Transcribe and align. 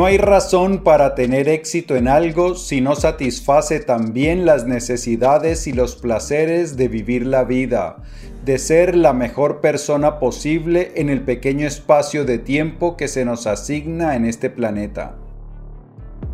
No 0.00 0.06
hay 0.06 0.16
razón 0.16 0.82
para 0.82 1.14
tener 1.14 1.46
éxito 1.46 1.94
en 1.94 2.08
algo 2.08 2.54
si 2.54 2.80
no 2.80 2.96
satisface 2.96 3.80
también 3.80 4.46
las 4.46 4.66
necesidades 4.66 5.66
y 5.66 5.74
los 5.74 5.94
placeres 5.94 6.78
de 6.78 6.88
vivir 6.88 7.26
la 7.26 7.44
vida, 7.44 7.96
de 8.42 8.56
ser 8.56 8.94
la 8.94 9.12
mejor 9.12 9.60
persona 9.60 10.18
posible 10.18 10.92
en 10.94 11.10
el 11.10 11.20
pequeño 11.20 11.66
espacio 11.66 12.24
de 12.24 12.38
tiempo 12.38 12.96
que 12.96 13.08
se 13.08 13.26
nos 13.26 13.46
asigna 13.46 14.16
en 14.16 14.24
este 14.24 14.48
planeta. 14.48 15.16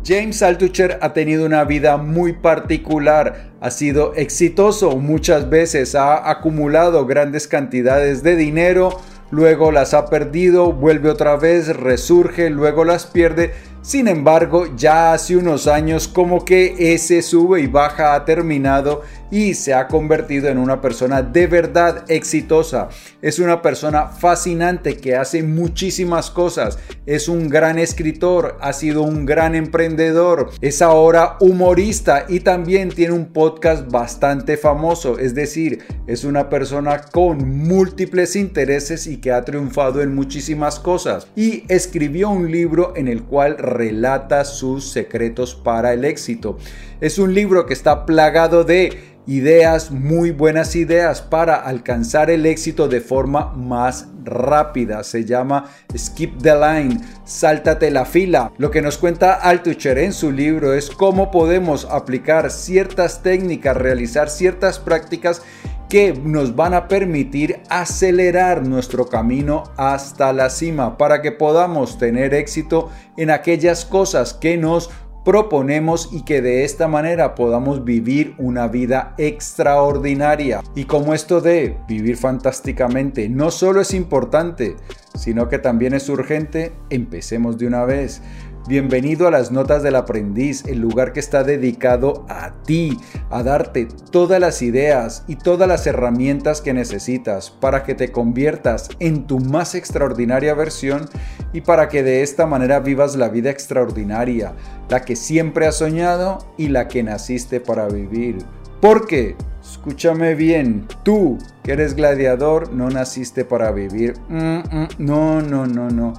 James 0.05 0.41
Altucher 0.41 0.99
ha 1.01 1.11
tenido 1.11 1.45
una 1.45 1.65
vida 1.65 1.97
muy 1.97 2.31
particular, 2.31 3.51
ha 3.59 3.69
sido 3.69 4.13
exitoso 4.13 4.95
muchas 4.95 5.49
veces, 5.49 5.93
ha 5.93 6.29
acumulado 6.29 7.05
grandes 7.05 7.49
cantidades 7.49 8.23
de 8.23 8.37
dinero, 8.37 9.01
luego 9.31 9.71
las 9.71 9.93
ha 9.93 10.07
perdido, 10.07 10.73
vuelve 10.73 11.09
otra 11.09 11.35
vez, 11.35 11.75
resurge, 11.75 12.49
luego 12.49 12.85
las 12.85 13.05
pierde. 13.05 13.53
Sin 13.81 14.07
embargo, 14.07 14.67
ya 14.75 15.13
hace 15.13 15.37
unos 15.37 15.67
años 15.67 16.07
como 16.07 16.43
que 16.43 16.93
ese 16.93 17.21
sube 17.21 17.61
y 17.61 17.67
baja 17.67 18.15
ha 18.15 18.25
terminado 18.25 19.01
y 19.31 19.53
se 19.53 19.73
ha 19.73 19.87
convertido 19.87 20.49
en 20.49 20.57
una 20.57 20.81
persona 20.81 21.21
de 21.21 21.47
verdad 21.47 22.05
exitosa. 22.07 22.89
Es 23.21 23.39
una 23.39 23.61
persona 23.61 24.07
fascinante 24.07 24.97
que 24.97 25.15
hace 25.15 25.43
muchísimas 25.43 26.29
cosas. 26.29 26.79
Es 27.05 27.27
un 27.27 27.49
gran 27.49 27.79
escritor, 27.79 28.57
ha 28.61 28.73
sido 28.73 29.01
un 29.01 29.25
gran 29.25 29.55
emprendedor, 29.55 30.51
es 30.61 30.81
ahora 30.81 31.37
humorista 31.39 32.25
y 32.27 32.41
también 32.41 32.89
tiene 32.89 33.13
un 33.13 33.27
podcast 33.27 33.89
bastante 33.91 34.57
famoso. 34.57 35.19
Es 35.19 35.35
decir, 35.35 35.79
es 36.07 36.23
una 36.23 36.49
persona 36.49 37.01
con 37.01 37.67
múltiples 37.67 38.35
intereses 38.35 39.07
y 39.07 39.17
que 39.17 39.31
ha 39.31 39.43
triunfado 39.43 40.01
en 40.01 40.15
muchísimas 40.15 40.79
cosas. 40.79 41.27
Y 41.35 41.63
escribió 41.67 42.29
un 42.29 42.51
libro 42.51 42.93
en 42.95 43.07
el 43.07 43.23
cual 43.23 43.57
relata 43.57 44.45
sus 44.45 44.89
secretos 44.91 45.55
para 45.55 45.93
el 45.93 46.05
éxito. 46.05 46.57
Es 47.01 47.19
un 47.19 47.33
libro 47.33 47.65
que 47.65 47.73
está 47.73 48.05
plagado 48.05 48.63
de 48.63 49.16
ideas, 49.27 49.91
muy 49.91 50.31
buenas 50.31 50.75
ideas 50.75 51.21
para 51.21 51.55
alcanzar 51.55 52.29
el 52.29 52.45
éxito 52.45 52.87
de 52.87 53.01
forma 53.01 53.53
más 53.53 54.07
rápida. 54.23 55.03
Se 55.03 55.25
llama 55.25 55.69
Skip 55.95 56.41
the 56.41 56.55
Line, 56.55 57.01
sáltate 57.25 57.91
la 57.91 58.05
fila. 58.05 58.53
Lo 58.57 58.71
que 58.71 58.81
nos 58.81 58.97
cuenta 58.97 59.33
Altucher 59.33 59.97
en 59.97 60.13
su 60.13 60.31
libro 60.31 60.73
es 60.73 60.89
cómo 60.89 61.29
podemos 61.29 61.85
aplicar 61.85 62.49
ciertas 62.49 63.21
técnicas, 63.21 63.75
realizar 63.75 64.29
ciertas 64.29 64.79
prácticas 64.79 65.41
que 65.89 66.13
nos 66.13 66.55
van 66.55 66.73
a 66.73 66.87
permitir 66.87 67.61
acelerar 67.69 68.65
nuestro 68.65 69.07
camino 69.07 69.63
hasta 69.77 70.33
la 70.33 70.49
cima 70.49 70.97
para 70.97 71.21
que 71.21 71.31
podamos 71.31 71.97
tener 71.97 72.33
éxito 72.33 72.89
en 73.15 73.29
aquellas 73.29 73.85
cosas 73.85 74.33
que 74.33 74.57
nos 74.57 74.89
proponemos 75.27 76.07
y 76.13 76.23
que 76.23 76.41
de 76.41 76.63
esta 76.63 76.87
manera 76.87 77.35
podamos 77.35 77.83
vivir 77.83 78.33
una 78.37 78.69
vida 78.69 79.13
extraordinaria. 79.17 80.61
Y 80.73 80.85
como 80.85 81.13
esto 81.13 81.41
de 81.41 81.77
vivir 81.85 82.15
fantásticamente 82.15 83.27
no 83.27 83.51
solo 83.51 83.81
es 83.81 83.93
importante, 83.93 84.77
sino 85.17 85.49
que 85.49 85.59
también 85.59 85.93
es 85.93 86.07
urgente, 86.07 86.71
empecemos 86.89 87.57
de 87.57 87.67
una 87.67 87.83
vez. 87.83 88.21
Bienvenido 88.69 89.27
a 89.27 89.31
las 89.31 89.51
Notas 89.51 89.83
del 89.83 89.95
Aprendiz, 89.95 90.65
el 90.65 90.79
lugar 90.79 91.11
que 91.11 91.21
está 91.21 91.43
dedicado 91.43 92.25
a 92.29 92.53
ti, 92.63 92.97
a 93.29 93.41
darte 93.41 93.87
todas 94.11 94.41
las 94.41 94.61
ideas 94.61 95.23
y 95.27 95.35
todas 95.35 95.69
las 95.69 95.87
herramientas 95.87 96.61
que 96.61 96.73
necesitas 96.73 97.49
para 97.49 97.83
que 97.83 97.95
te 97.95 98.11
conviertas 98.11 98.89
en 98.99 99.25
tu 99.25 99.39
más 99.39 99.73
extraordinaria 99.73 100.53
versión 100.53 101.09
y 101.53 101.61
para 101.61 101.89
que 101.89 102.03
de 102.03 102.21
esta 102.21 102.45
manera 102.45 102.79
vivas 102.79 103.15
la 103.15 103.29
vida 103.29 103.49
extraordinaria, 103.49 104.53
la 104.89 105.01
que 105.01 105.15
siempre 105.15 105.67
has 105.67 105.77
soñado 105.77 106.39
y 106.57 106.67
la 106.69 106.87
que 106.87 107.03
naciste 107.03 107.59
para 107.59 107.87
vivir. 107.87 108.37
Porque, 108.81 109.35
escúchame 109.61 110.35
bien, 110.35 110.87
tú 111.03 111.37
que 111.63 111.73
eres 111.73 111.95
gladiador 111.95 112.71
no 112.73 112.89
naciste 112.89 113.43
para 113.43 113.71
vivir. 113.71 114.13
Mm, 114.29 114.57
mm, 114.57 114.87
no, 114.99 115.41
no, 115.41 115.65
no, 115.65 115.89
no. 115.89 116.13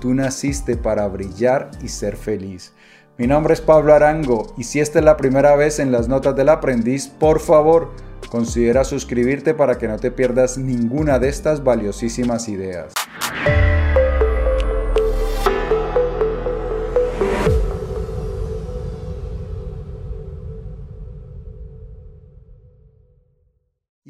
Tú 0.00 0.14
naciste 0.14 0.76
para 0.76 1.06
brillar 1.08 1.70
y 1.82 1.88
ser 1.88 2.16
feliz. 2.16 2.72
Mi 3.18 3.26
nombre 3.26 3.52
es 3.52 3.60
Pablo 3.60 3.94
Arango 3.94 4.54
y 4.56 4.64
si 4.64 4.80
esta 4.80 4.98
es 4.98 5.04
la 5.04 5.18
primera 5.18 5.54
vez 5.54 5.78
en 5.78 5.92
las 5.92 6.08
notas 6.08 6.34
del 6.34 6.48
aprendiz, 6.48 7.06
por 7.06 7.38
favor, 7.38 7.92
considera 8.30 8.82
suscribirte 8.84 9.52
para 9.52 9.76
que 9.76 9.88
no 9.88 9.98
te 9.98 10.10
pierdas 10.10 10.56
ninguna 10.56 11.18
de 11.18 11.28
estas 11.28 11.62
valiosísimas 11.62 12.48
ideas. 12.48 12.94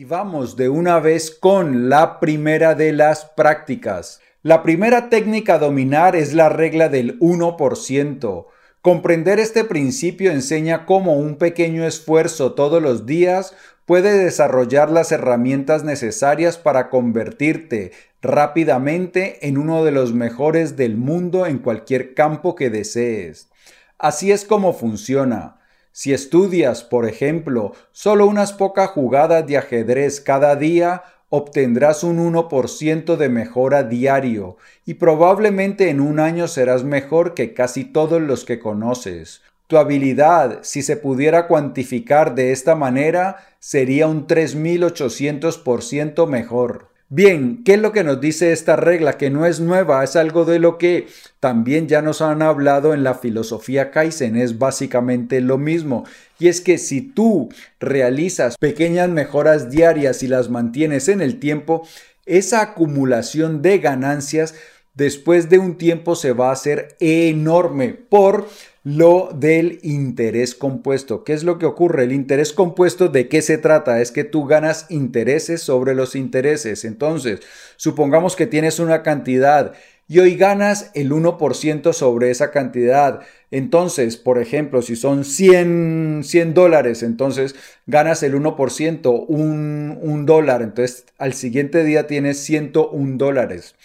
Y 0.01 0.07
vamos 0.07 0.57
de 0.57 0.71
una 0.71 0.99
vez 0.99 1.31
con 1.31 1.91
la 1.91 2.21
primera 2.21 2.75
de 2.75 2.95
las 2.95 3.27
prácticas. 3.27 4.23
La 4.43 4.63
primera 4.63 5.11
técnica 5.11 5.57
a 5.57 5.59
dominar 5.59 6.17
es 6.17 6.33
la 6.33 6.49
regla 6.49 6.89
del 6.89 7.19
1%. 7.19 8.47
Comprender 8.81 9.39
este 9.39 9.63
principio 9.63 10.33
enseña 10.33 10.87
cómo 10.87 11.19
un 11.19 11.37
pequeño 11.37 11.87
esfuerzo 11.87 12.55
todos 12.55 12.83
los 12.83 13.05
días 13.05 13.55
puede 13.85 14.17
desarrollar 14.17 14.91
las 14.91 15.13
herramientas 15.13 15.85
necesarias 15.85 16.57
para 16.57 16.89
convertirte 16.89 17.93
rápidamente 18.23 19.47
en 19.47 19.59
uno 19.59 19.85
de 19.85 19.91
los 19.91 20.15
mejores 20.15 20.79
del 20.79 20.97
mundo 20.97 21.45
en 21.45 21.59
cualquier 21.59 22.15
campo 22.15 22.55
que 22.55 22.71
desees. 22.71 23.51
Así 23.99 24.33
es 24.33 24.47
como 24.47 24.73
funciona. 24.73 25.60
Si 25.93 26.13
estudias, 26.13 26.85
por 26.85 27.07
ejemplo, 27.07 27.73
solo 27.93 28.27
unas 28.27 28.53
pocas 28.53 28.91
jugadas 28.91 29.47
de 29.47 29.57
ajedrez 29.57 30.21
cada 30.21 30.57
día, 30.57 31.03
obtendrás 31.29 32.05
un 32.05 32.19
1% 32.19 33.17
de 33.17 33.29
mejora 33.29 33.85
diario 33.85 34.57
y 34.85 34.95
probablemente 34.95 35.89
en 35.89 36.01
un 36.01 36.21
año 36.21 36.49
serás 36.49 36.85
mejor 36.85 37.35
que 37.35 37.55
casi 37.55 37.85
todos 37.85 38.21
los 38.21 38.45
que 38.45 38.59
conoces. 38.59 39.43
Tu 39.67 39.79
habilidad, 39.79 40.59
si 40.63 40.83
se 40.83 40.97
pudiera 40.97 41.47
cuantificar 41.47 42.35
de 42.35 42.51
esta 42.51 42.75
manera, 42.75 43.37
sería 43.61 44.09
un 44.09 44.27
3800% 44.27 46.27
mejor. 46.27 46.90
Bien, 47.13 47.65
¿qué 47.65 47.75
es 47.75 47.81
lo 47.81 47.91
que 47.91 48.05
nos 48.05 48.21
dice 48.21 48.53
esta 48.53 48.77
regla? 48.77 49.19
Que 49.19 49.31
no 49.31 49.45
es 49.45 49.59
nueva, 49.59 50.05
es 50.05 50.15
algo 50.15 50.45
de 50.45 50.61
lo 50.61 50.79
que 50.79 51.09
también 51.41 51.89
ya 51.89 52.03
nos 52.03 52.23
han 52.23 52.41
hablado 52.41 52.95
en 52.95 53.03
la 53.03 53.15
filosofía 53.15 53.91
Kaizen, 53.91 54.37
es 54.37 54.59
básicamente 54.59 55.41
lo 55.41 55.59
mismo. 55.59 56.05
Y 56.39 56.47
es 56.47 56.61
que 56.61 56.79
si 56.79 57.01
tú 57.03 57.49
realizas 57.81 58.57
pequeñas 58.57 59.09
mejoras 59.09 59.71
diarias 59.71 60.23
y 60.23 60.29
las 60.29 60.51
mantienes 60.51 61.09
en 61.09 61.21
el 61.21 61.41
tiempo, 61.41 61.85
esa 62.27 62.61
acumulación 62.61 63.61
de 63.61 63.79
ganancias 63.79 64.55
después 64.95 65.51
de 65.51 65.59
un 65.59 65.79
tiempo 65.79 66.15
se 66.15 66.33
va 66.33 66.51
a 66.51 66.53
hacer 66.53 66.97
enorme 67.01 67.89
por 67.89 68.49
lo 68.83 69.31
del 69.35 69.79
interés 69.83 70.55
compuesto. 70.55 71.23
¿Qué 71.25 71.35
es 71.35 71.45
lo 71.45 71.59
que 71.59 71.67
ocurre? 71.67 72.05
El 72.05 72.13
interés 72.13 72.53
compuesto, 72.53 73.09
¿de 73.09 73.29
qué 73.29 73.43
se 73.43 73.59
trata? 73.59 74.01
Es 74.01 74.11
que 74.11 74.25
tú 74.25 74.47
ganas 74.47 74.87
intereses 74.89 75.61
sobre 75.61 75.95
los 75.95 76.17
intereses. 76.17 76.85
Entonces, 76.85 77.41
supongamos 77.77 78.37
que 78.37 78.47
tienes 78.47 78.79
una 78.79 79.03
cantidad 79.03 79.75
y 80.09 80.19
hoy 80.19 80.35
ganas 80.35 80.91
el 80.95 81.13
1% 81.13 81.93
sobre 81.93 82.31
esa 82.31 82.51
cantidad. 82.51 83.21
Entonces, 83.51 84.17
por 84.17 84.39
ejemplo, 84.39 84.83
si 84.83 84.97
son 84.97 85.25
100, 85.25 86.23
100 86.25 86.55
dólares, 86.55 87.03
entonces 87.03 87.55
ganas 87.87 88.23
el 88.23 88.35
1%, 88.35 89.25
un, 89.29 89.99
un 90.01 90.27
dólar. 90.27 90.63
Entonces, 90.63 91.05
al 91.19 91.35
siguiente 91.35 91.85
día 91.85 92.07
tienes 92.07 92.39
101 92.39 93.19
dólares. 93.19 93.77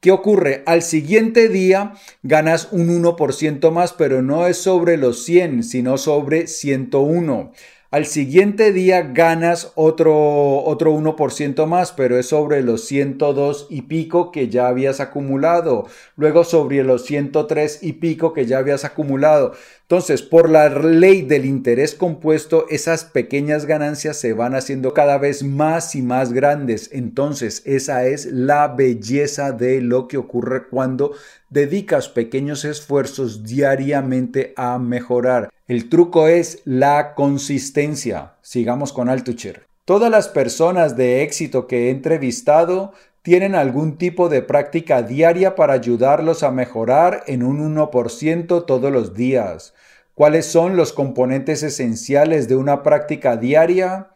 ¿Qué 0.00 0.12
ocurre? 0.12 0.62
Al 0.64 0.80
siguiente 0.80 1.50
día 1.50 1.92
ganas 2.22 2.68
un 2.72 2.88
1% 2.88 3.70
más, 3.70 3.92
pero 3.92 4.22
no 4.22 4.46
es 4.46 4.56
sobre 4.56 4.96
los 4.96 5.24
100, 5.24 5.62
sino 5.62 5.98
sobre 5.98 6.46
101. 6.46 7.52
Al 7.92 8.06
siguiente 8.06 8.72
día 8.72 9.02
ganas 9.02 9.72
otro, 9.74 10.62
otro 10.62 10.94
1% 10.94 11.66
más, 11.66 11.90
pero 11.90 12.20
es 12.20 12.26
sobre 12.26 12.62
los 12.62 12.84
102 12.84 13.66
y 13.68 13.82
pico 13.82 14.30
que 14.30 14.48
ya 14.48 14.68
habías 14.68 15.00
acumulado. 15.00 15.88
Luego 16.14 16.44
sobre 16.44 16.84
los 16.84 17.04
103 17.04 17.82
y 17.82 17.94
pico 17.94 18.32
que 18.32 18.46
ya 18.46 18.58
habías 18.58 18.84
acumulado. 18.84 19.54
Entonces, 19.82 20.22
por 20.22 20.48
la 20.48 20.68
ley 20.68 21.22
del 21.22 21.44
interés 21.44 21.96
compuesto, 21.96 22.66
esas 22.70 23.04
pequeñas 23.04 23.66
ganancias 23.66 24.16
se 24.18 24.34
van 24.34 24.54
haciendo 24.54 24.94
cada 24.94 25.18
vez 25.18 25.42
más 25.42 25.96
y 25.96 26.02
más 26.02 26.32
grandes. 26.32 26.90
Entonces, 26.92 27.60
esa 27.64 28.06
es 28.06 28.26
la 28.26 28.68
belleza 28.68 29.50
de 29.50 29.80
lo 29.80 30.06
que 30.06 30.16
ocurre 30.16 30.68
cuando 30.68 31.10
dedicas 31.50 32.08
pequeños 32.08 32.64
esfuerzos 32.64 33.44
diariamente 33.44 34.54
a 34.56 34.78
mejorar. 34.78 35.50
El 35.66 35.88
truco 35.88 36.28
es 36.28 36.62
la 36.64 37.14
consistencia. 37.14 38.32
Sigamos 38.40 38.92
con 38.92 39.08
Altucher. 39.08 39.66
Todas 39.84 40.10
las 40.10 40.28
personas 40.28 40.96
de 40.96 41.22
éxito 41.22 41.66
que 41.66 41.88
he 41.88 41.90
entrevistado 41.90 42.92
tienen 43.22 43.54
algún 43.54 43.98
tipo 43.98 44.28
de 44.28 44.42
práctica 44.42 45.02
diaria 45.02 45.54
para 45.56 45.74
ayudarlos 45.74 46.42
a 46.42 46.50
mejorar 46.50 47.24
en 47.26 47.42
un 47.42 47.76
1% 47.76 48.64
todos 48.66 48.92
los 48.92 49.14
días. 49.14 49.74
¿Cuáles 50.14 50.46
son 50.46 50.76
los 50.76 50.92
componentes 50.92 51.62
esenciales 51.62 52.48
de 52.48 52.56
una 52.56 52.82
práctica 52.82 53.36
diaria? 53.36 54.10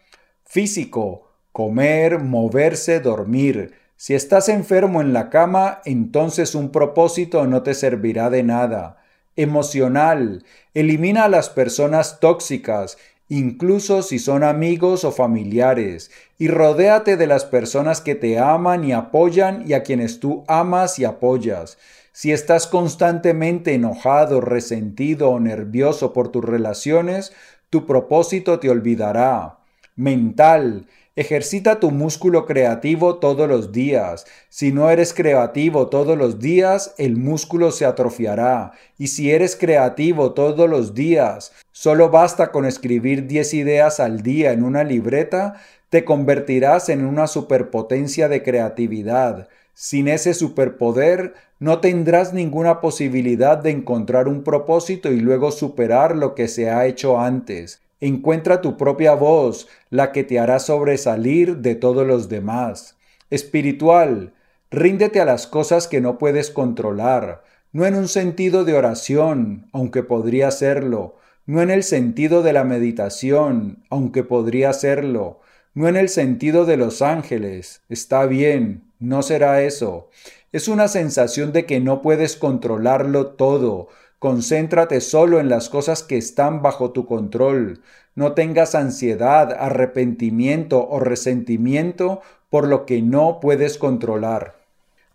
Físico, 0.45 1.33
comer, 1.53 2.19
moverse, 2.19 3.01
dormir. 3.01 3.75
Si 3.97 4.15
estás 4.15 4.49
enfermo 4.49 5.01
en 5.01 5.13
la 5.13 5.31
cama, 5.31 5.81
entonces 5.85 6.55
un 6.55 6.71
propósito 6.71 7.47
no 7.47 7.63
te 7.63 7.75
servirá 7.75 8.31
de 8.31 8.43
nada. 8.43 8.99
Emocional, 9.37 10.45
elimina 10.75 11.25
a 11.25 11.29
las 11.29 11.49
personas 11.49 12.21
tóxicas 12.21 12.97
incluso 13.29 14.03
si 14.03 14.19
son 14.19 14.45
amigos 14.45 15.05
o 15.05 15.13
familiares, 15.13 16.11
y 16.39 16.49
rodéate 16.49 17.17
de 17.17 17.27
las 17.27 17.45
personas 17.45 18.01
que 18.01 18.15
te 18.15 18.39
aman 18.39 18.85
y 18.85 18.93
apoyan 18.93 19.65
y 19.67 19.73
a 19.73 19.83
quienes 19.83 20.21
tú 20.21 20.45
amas 20.47 20.99
y 20.99 21.05
apoyas. 21.05 21.79
Si 22.13 22.33
estás 22.33 22.67
constantemente 22.67 23.75
enojado, 23.75 24.41
resentido 24.41 25.31
o 25.31 25.41
nervioso 25.41 26.13
por 26.13 26.29
tus 26.29 26.45
relaciones, 26.45 27.33
tu 27.71 27.87
propósito 27.87 28.61
te 28.61 28.71
olvidará. 28.71 29.59
Mental, 29.97 30.87
Ejercita 31.17 31.79
tu 31.79 31.93
músculo 31.93 32.45
creativo 32.45 33.19
todos 33.21 33.49
los 33.49 33.71
días. 33.71 34.27
Si 34.49 34.73
no 34.73 34.91
eres 34.91 35.15
creativo 35.15 35.87
todos 35.87 36.19
los 36.19 36.41
días, 36.41 36.93
el 36.99 37.17
músculo 37.17 37.71
se 37.71 37.87
atrofiará. 37.87 38.73
Y 38.99 39.07
si 39.07 39.31
eres 39.31 39.55
creativo 39.55 40.33
todos 40.33 40.69
los 40.69 40.93
días, 40.93 41.53
solo 41.71 42.11
basta 42.11 42.51
con 42.51 42.65
escribir 42.67 43.29
10 43.29 43.55
ideas 43.55 44.01
al 44.01 44.23
día 44.25 44.51
en 44.51 44.65
una 44.65 44.83
libreta, 44.83 45.55
te 45.89 46.05
convertirás 46.05 46.89
en 46.89 47.05
una 47.05 47.29
superpotencia 47.29 48.29
de 48.29 48.43
creatividad. 48.43 49.49
Sin 49.73 50.09
ese 50.09 50.35
superpoder, 50.35 51.35
no 51.61 51.79
tendrás 51.79 52.33
ninguna 52.33 52.81
posibilidad 52.81 53.57
de 53.57 53.71
encontrar 53.71 54.27
un 54.27 54.43
propósito 54.43 55.13
y 55.13 55.21
luego 55.21 55.53
superar 55.53 56.17
lo 56.17 56.35
que 56.35 56.49
se 56.49 56.71
ha 56.71 56.87
hecho 56.87 57.21
antes. 57.21 57.81
Encuentra 58.05 58.61
tu 58.61 58.77
propia 58.77 59.15
voz, 59.15 59.67
la 59.89 60.13
que 60.13 60.25
te 60.25 60.39
hará 60.39 60.59
sobresalir 60.59 61.57
de 61.63 61.75
todos 61.75 62.07
los 62.07 62.29
demás. 62.29 62.99
Espiritual, 63.31 64.35
ríndete 64.71 65.23
a 65.23 65.25
las 65.25 65.47
cosas 65.47 65.89
que 65.89 66.03
no 66.03 66.19
puedes 66.19 66.51
controlar, 66.51 67.45
no 67.73 67.87
en 67.87 67.95
un 67.95 68.09
sentido 68.09 68.67
de 68.67 68.75
oración, 68.75 69.69
aunque 69.73 70.03
podría 70.03 70.51
serlo, 70.51 71.17
no 71.47 71.63
en 71.63 71.71
el 71.71 71.83
sentido 71.83 72.43
de 72.43 72.53
la 72.53 72.65
meditación, 72.65 73.83
aunque 73.89 74.23
podría 74.23 74.75
serlo, 74.75 75.41
no 75.73 75.89
en 75.89 75.97
el 75.97 76.11
sentido 76.11 76.67
de 76.67 76.77
los 76.77 77.01
ángeles, 77.01 77.85
está 77.89 78.27
bien, 78.27 78.85
no 78.99 79.23
será 79.23 79.63
eso. 79.63 80.11
Es 80.53 80.69
una 80.69 80.89
sensación 80.89 81.55
de 81.55 81.65
que 81.65 81.81
no 81.81 82.03
puedes 82.03 82.37
controlarlo 82.37 83.29
todo, 83.29 83.89
Concéntrate 84.25 85.03
solo 85.03 85.39
en 85.39 85.51
las 85.51 85.69
cosas 85.69 86.03
que 86.03 86.17
están 86.17 86.63
bajo 86.63 86.93
tu 86.93 87.05
control. 87.05 87.83
No 88.15 88.33
tengas 88.33 88.75
ansiedad, 88.75 89.53
arrepentimiento 89.53 90.89
o 90.89 90.99
resentimiento 90.99 92.23
por 92.49 92.67
lo 92.67 92.87
que 92.87 93.03
no 93.03 93.39
puedes 93.39 93.77
controlar. 93.77 94.64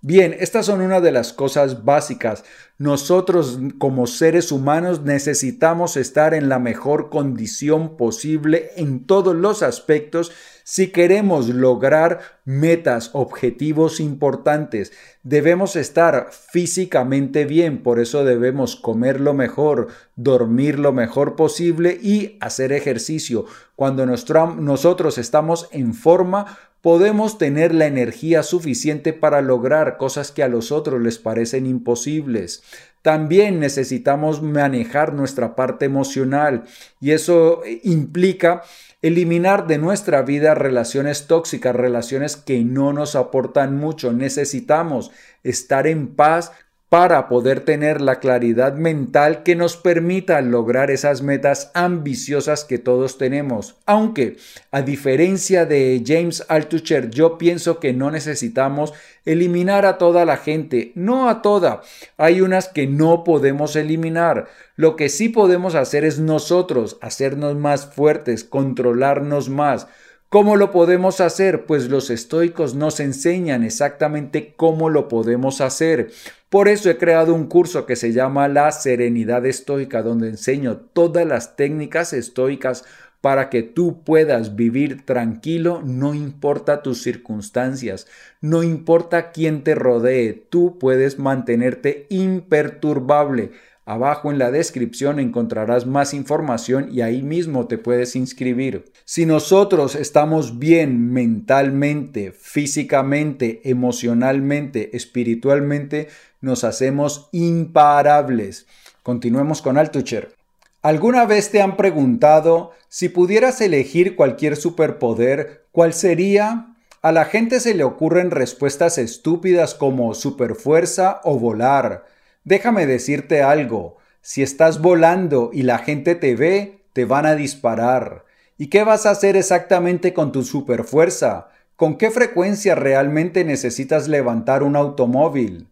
Bien, 0.02 0.34
estas 0.40 0.66
son 0.66 0.80
una 0.80 1.02
de 1.02 1.12
las 1.12 1.34
cosas 1.34 1.84
básicas. 1.84 2.46
Nosotros 2.78 3.60
como 3.80 4.08
seres 4.08 4.54
humanos 4.54 5.02
necesitamos 5.02 5.98
estar 5.98 6.34
en 6.34 6.48
la 6.48 6.58
mejor 6.58 7.10
condición 7.10 7.98
posible 7.98 8.72
en 8.78 9.06
todos 9.06 9.36
los 9.36 9.62
aspectos 9.62 10.32
si 10.72 10.92
queremos 10.92 11.50
lograr 11.50 12.20
metas, 12.46 13.10
objetivos 13.14 14.00
importantes, 14.00 14.92
debemos 15.24 15.76
estar 15.76 16.30
físicamente 16.32 17.46
bien, 17.46 17.82
por 17.82 18.00
eso 18.00 18.24
debemos 18.24 18.76
comer 18.76 19.20
lo 19.20 19.34
mejor, 19.34 19.88
dormir 20.16 20.78
lo 20.78 20.94
mejor 20.94 21.36
posible 21.36 21.98
y 22.00 22.38
hacer 22.40 22.72
ejercicio. 22.72 23.46
Cuando 23.76 24.06
nosotros 24.06 25.18
estamos 25.18 25.68
en 25.72 25.96
forma, 25.96 26.60
podemos 26.82 27.38
tener 27.38 27.74
la 27.74 27.86
energía 27.88 28.44
suficiente 28.44 29.14
para 29.14 29.42
lograr 29.42 29.98
cosas 29.98 30.32
que 30.32 30.44
a 30.44 30.48
los 30.48 30.72
otros 30.72 31.02
les 31.02 31.18
parecen 31.18 31.66
imposibles. 31.66 32.64
También 33.02 33.60
necesitamos 33.60 34.42
manejar 34.42 35.14
nuestra 35.14 35.56
parte 35.56 35.86
emocional 35.86 36.66
y 37.00 37.12
eso 37.12 37.62
implica 37.84 38.64
eliminar 39.02 39.68
de 39.68 39.78
nuestra 39.78 40.22
vida 40.22 40.54
relaciones 40.56 41.28
tóxicas, 41.28 41.76
relaciones 41.76 42.36
que 42.36 42.64
no 42.64 42.92
nos 42.92 43.16
aportan 43.16 43.78
mucho. 43.78 44.12
Necesitamos 44.12 45.12
estar 45.44 45.88
en 45.88 46.16
paz 46.16 46.52
para 46.90 47.28
poder 47.28 47.60
tener 47.60 48.02
la 48.02 48.20
claridad 48.20 48.74
mental 48.74 49.44
que 49.44 49.56
nos 49.56 49.78
permita 49.78 50.42
lograr 50.42 50.90
esas 50.90 51.22
metas 51.22 51.70
ambiciosas 51.76 52.66
que 52.66 52.80
todos 52.80 53.20
tenemos. 53.20 53.76
Aunque, 53.86 54.38
a 54.72 54.82
diferencia 54.82 55.68
de 55.68 56.04
James 56.06 56.44
Altucher, 56.50 57.12
yo 57.12 57.38
pienso 57.38 57.80
que 57.80 57.94
no 57.94 58.10
necesitamos 58.10 58.94
eliminar 59.24 59.86
a 59.86 60.00
toda 60.00 60.26
la 60.26 60.38
gente, 60.38 60.92
no 60.96 61.30
a 61.30 61.44
toda. 61.44 61.82
Hay 62.18 62.42
unas 62.42 62.68
que 62.68 62.88
no 62.88 63.24
podemos 63.24 63.76
eliminar. 63.76 64.48
Lo 64.76 64.96
que 64.96 65.10
sí 65.10 65.30
podemos 65.30 65.76
hacer 65.76 66.04
es 66.04 66.18
nosotros, 66.18 66.98
hacernos 67.02 67.56
más 67.56 67.86
fuertes, 67.86 68.44
controlarnos 68.44 69.50
más. 69.50 69.86
¿Cómo 70.30 70.58
lo 70.58 70.72
podemos 70.72 71.22
hacer? 71.22 71.66
Pues 71.66 71.90
los 71.90 72.12
estoicos 72.12 72.76
nos 72.76 73.00
enseñan 73.00 73.64
exactamente 73.64 74.54
cómo 74.56 74.90
lo 74.90 75.08
podemos 75.08 75.60
hacer. 75.60 76.12
Por 76.50 76.68
eso 76.68 76.90
he 76.90 76.98
creado 76.98 77.36
un 77.36 77.46
curso 77.46 77.86
que 77.86 77.96
se 77.96 78.12
llama 78.12 78.48
La 78.48 78.72
Serenidad 78.72 79.46
Estoica, 79.46 80.02
donde 80.02 80.30
enseño 80.30 80.78
todas 80.78 81.26
las 81.26 81.56
técnicas 81.56 82.12
estoicas 82.12 82.86
para 83.22 83.50
que 83.50 83.62
tú 83.62 84.04
puedas 84.04 84.56
vivir 84.56 85.06
tranquilo, 85.06 85.82
no 85.86 86.16
importa 86.16 86.82
tus 86.82 87.04
circunstancias, 87.04 88.08
no 88.42 88.64
importa 88.64 89.32
quién 89.32 89.64
te 89.64 89.76
rodee, 89.76 90.34
tú 90.34 90.80
puedes 90.80 91.20
mantenerte 91.20 92.08
imperturbable 92.10 93.52
Abajo 93.90 94.30
en 94.30 94.38
la 94.38 94.52
descripción 94.52 95.20
encontrarás 95.20 95.88
más 95.88 96.14
información 96.14 96.90
y 96.92 97.02
ahí 97.02 97.24
mismo 97.24 97.66
te 97.66 97.80
puedes 97.80 98.16
inscribir. 98.16 98.86
Si 99.04 99.26
nosotros 99.26 99.96
estamos 99.96 100.60
bien 100.60 101.12
mentalmente, 101.12 102.32
físicamente, 102.32 103.62
emocionalmente, 103.64 104.96
espiritualmente, 104.96 106.08
nos 106.40 106.64
hacemos 106.66 107.30
imparables. 107.32 108.68
Continuemos 109.02 109.64
con 109.64 109.80
Altucher. 109.80 110.36
¿Alguna 110.84 111.26
vez 111.26 111.50
te 111.50 111.60
han 111.60 111.76
preguntado 111.76 112.74
si 112.90 113.10
pudieras 113.10 113.60
elegir 113.60 114.16
cualquier 114.16 114.56
superpoder, 114.56 115.66
cuál 115.72 115.94
sería? 115.94 116.76
A 117.02 117.12
la 117.12 117.26
gente 117.26 117.60
se 117.60 117.74
le 117.74 117.86
ocurren 117.86 118.30
respuestas 118.30 119.00
estúpidas 119.00 119.74
como 119.74 120.14
superfuerza 120.14 121.22
o 121.24 121.40
volar. 121.40 122.06
Déjame 122.44 122.86
decirte 122.86 123.42
algo, 123.42 123.98
si 124.22 124.44
estás 124.44 124.82
volando 124.82 125.50
y 125.54 125.64
la 125.64 125.80
gente 125.80 126.16
te 126.16 126.36
ve, 126.36 126.84
te 126.94 127.06
van 127.06 127.26
a 127.26 127.36
disparar. 127.36 128.26
¿Y 128.58 128.68
qué 128.68 128.84
vas 128.84 129.06
a 129.06 129.12
hacer 129.12 129.38
exactamente 129.38 130.14
con 130.14 130.32
tu 130.32 130.44
superfuerza? 130.44 131.50
¿Con 131.76 131.98
qué 131.98 132.12
frecuencia 132.12 132.76
realmente 132.76 133.46
necesitas 133.46 134.08
levantar 134.08 134.64
un 134.64 134.76
automóvil? 134.76 135.70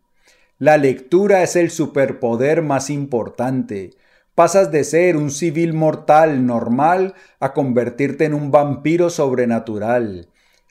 La 0.58 0.78
lectura 0.78 1.44
es 1.44 1.56
el 1.56 1.70
superpoder 1.70 2.62
más 2.62 2.90
importante. 2.90 3.92
Pasas 4.34 4.72
de 4.72 4.84
ser 4.84 5.18
un 5.18 5.32
civil 5.32 5.74
mortal 5.74 6.46
normal 6.46 7.14
a 7.40 7.54
convertirte 7.54 8.26
en 8.26 8.34
un 8.34 8.52
vampiro 8.52 9.10
sobrenatural. 9.10 10.30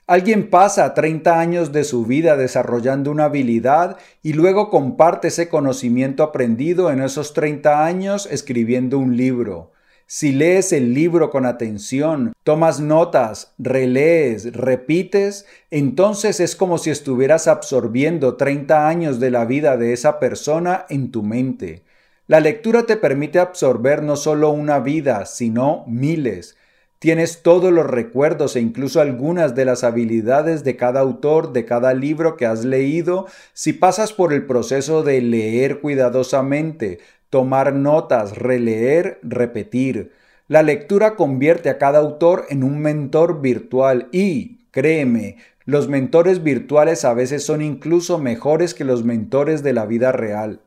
Alguien 0.09 0.49
pasa 0.49 0.93
30 0.93 1.37
años 1.37 1.73
de 1.73 1.83
su 1.83 2.05
vida 2.05 2.37
desarrollando 2.37 3.11
una 3.11 3.25
habilidad 3.25 3.97
y 4.23 4.31
luego 4.31 4.69
comparte 4.69 5.27
ese 5.27 5.49
conocimiento 5.49 6.23
aprendido 6.23 6.91
en 6.91 7.01
esos 7.01 7.33
30 7.33 7.83
años 7.83 8.25
escribiendo 8.31 8.99
un 8.99 9.17
libro. 9.17 9.73
Si 10.05 10.31
lees 10.31 10.71
el 10.71 10.93
libro 10.93 11.29
con 11.29 11.45
atención, 11.45 12.31
tomas 12.43 12.79
notas, 12.79 13.53
relees, 13.57 14.53
repites, 14.53 15.45
entonces 15.71 16.39
es 16.39 16.55
como 16.55 16.77
si 16.77 16.89
estuvieras 16.89 17.49
absorbiendo 17.49 18.37
30 18.37 18.87
años 18.87 19.19
de 19.19 19.29
la 19.29 19.43
vida 19.43 19.75
de 19.75 19.91
esa 19.91 20.21
persona 20.21 20.85
en 20.87 21.11
tu 21.11 21.21
mente. 21.21 21.83
La 22.27 22.39
lectura 22.39 22.83
te 22.83 22.95
permite 22.95 23.39
absorber 23.39 24.01
no 24.01 24.15
solo 24.15 24.51
una 24.51 24.79
vida, 24.79 25.25
sino 25.25 25.83
miles. 25.85 26.55
Tienes 26.99 27.43
todos 27.43 27.71
los 27.71 27.85
recuerdos 27.85 28.55
e 28.55 28.59
incluso 28.59 29.01
algunas 29.01 29.53
de 29.53 29.65
las 29.65 29.83
habilidades 29.83 30.63
de 30.63 30.75
cada 30.75 30.99
autor, 31.01 31.53
de 31.53 31.63
cada 31.63 31.93
libro 31.93 32.37
que 32.37 32.47
has 32.47 32.65
leído, 32.65 33.27
si 33.53 33.73
pasas 33.73 34.13
por 34.13 34.33
el 34.33 34.47
proceso 34.47 35.03
de 35.03 35.21
leer 35.21 35.79
cuidadosamente, 35.79 36.97
tomar 37.29 37.73
notas, 37.73 38.37
releer, 38.37 39.19
repetir. 39.21 40.11
La 40.47 40.63
lectura 40.63 41.15
convierte 41.15 41.69
a 41.69 41.77
cada 41.77 41.99
autor 41.99 42.45
en 42.49 42.63
un 42.63 42.79
mentor 42.79 43.41
virtual 43.41 44.07
y, 44.11 44.61
créeme, 44.71 45.37
los 45.65 45.89
mentores 45.89 46.41
virtuales 46.41 47.05
a 47.05 47.13
veces 47.13 47.43
son 47.43 47.61
incluso 47.61 48.17
mejores 48.17 48.73
que 48.73 48.85
los 48.85 49.03
mentores 49.03 49.61
de 49.61 49.73
la 49.73 49.85
vida 49.85 50.13
real. 50.13 50.61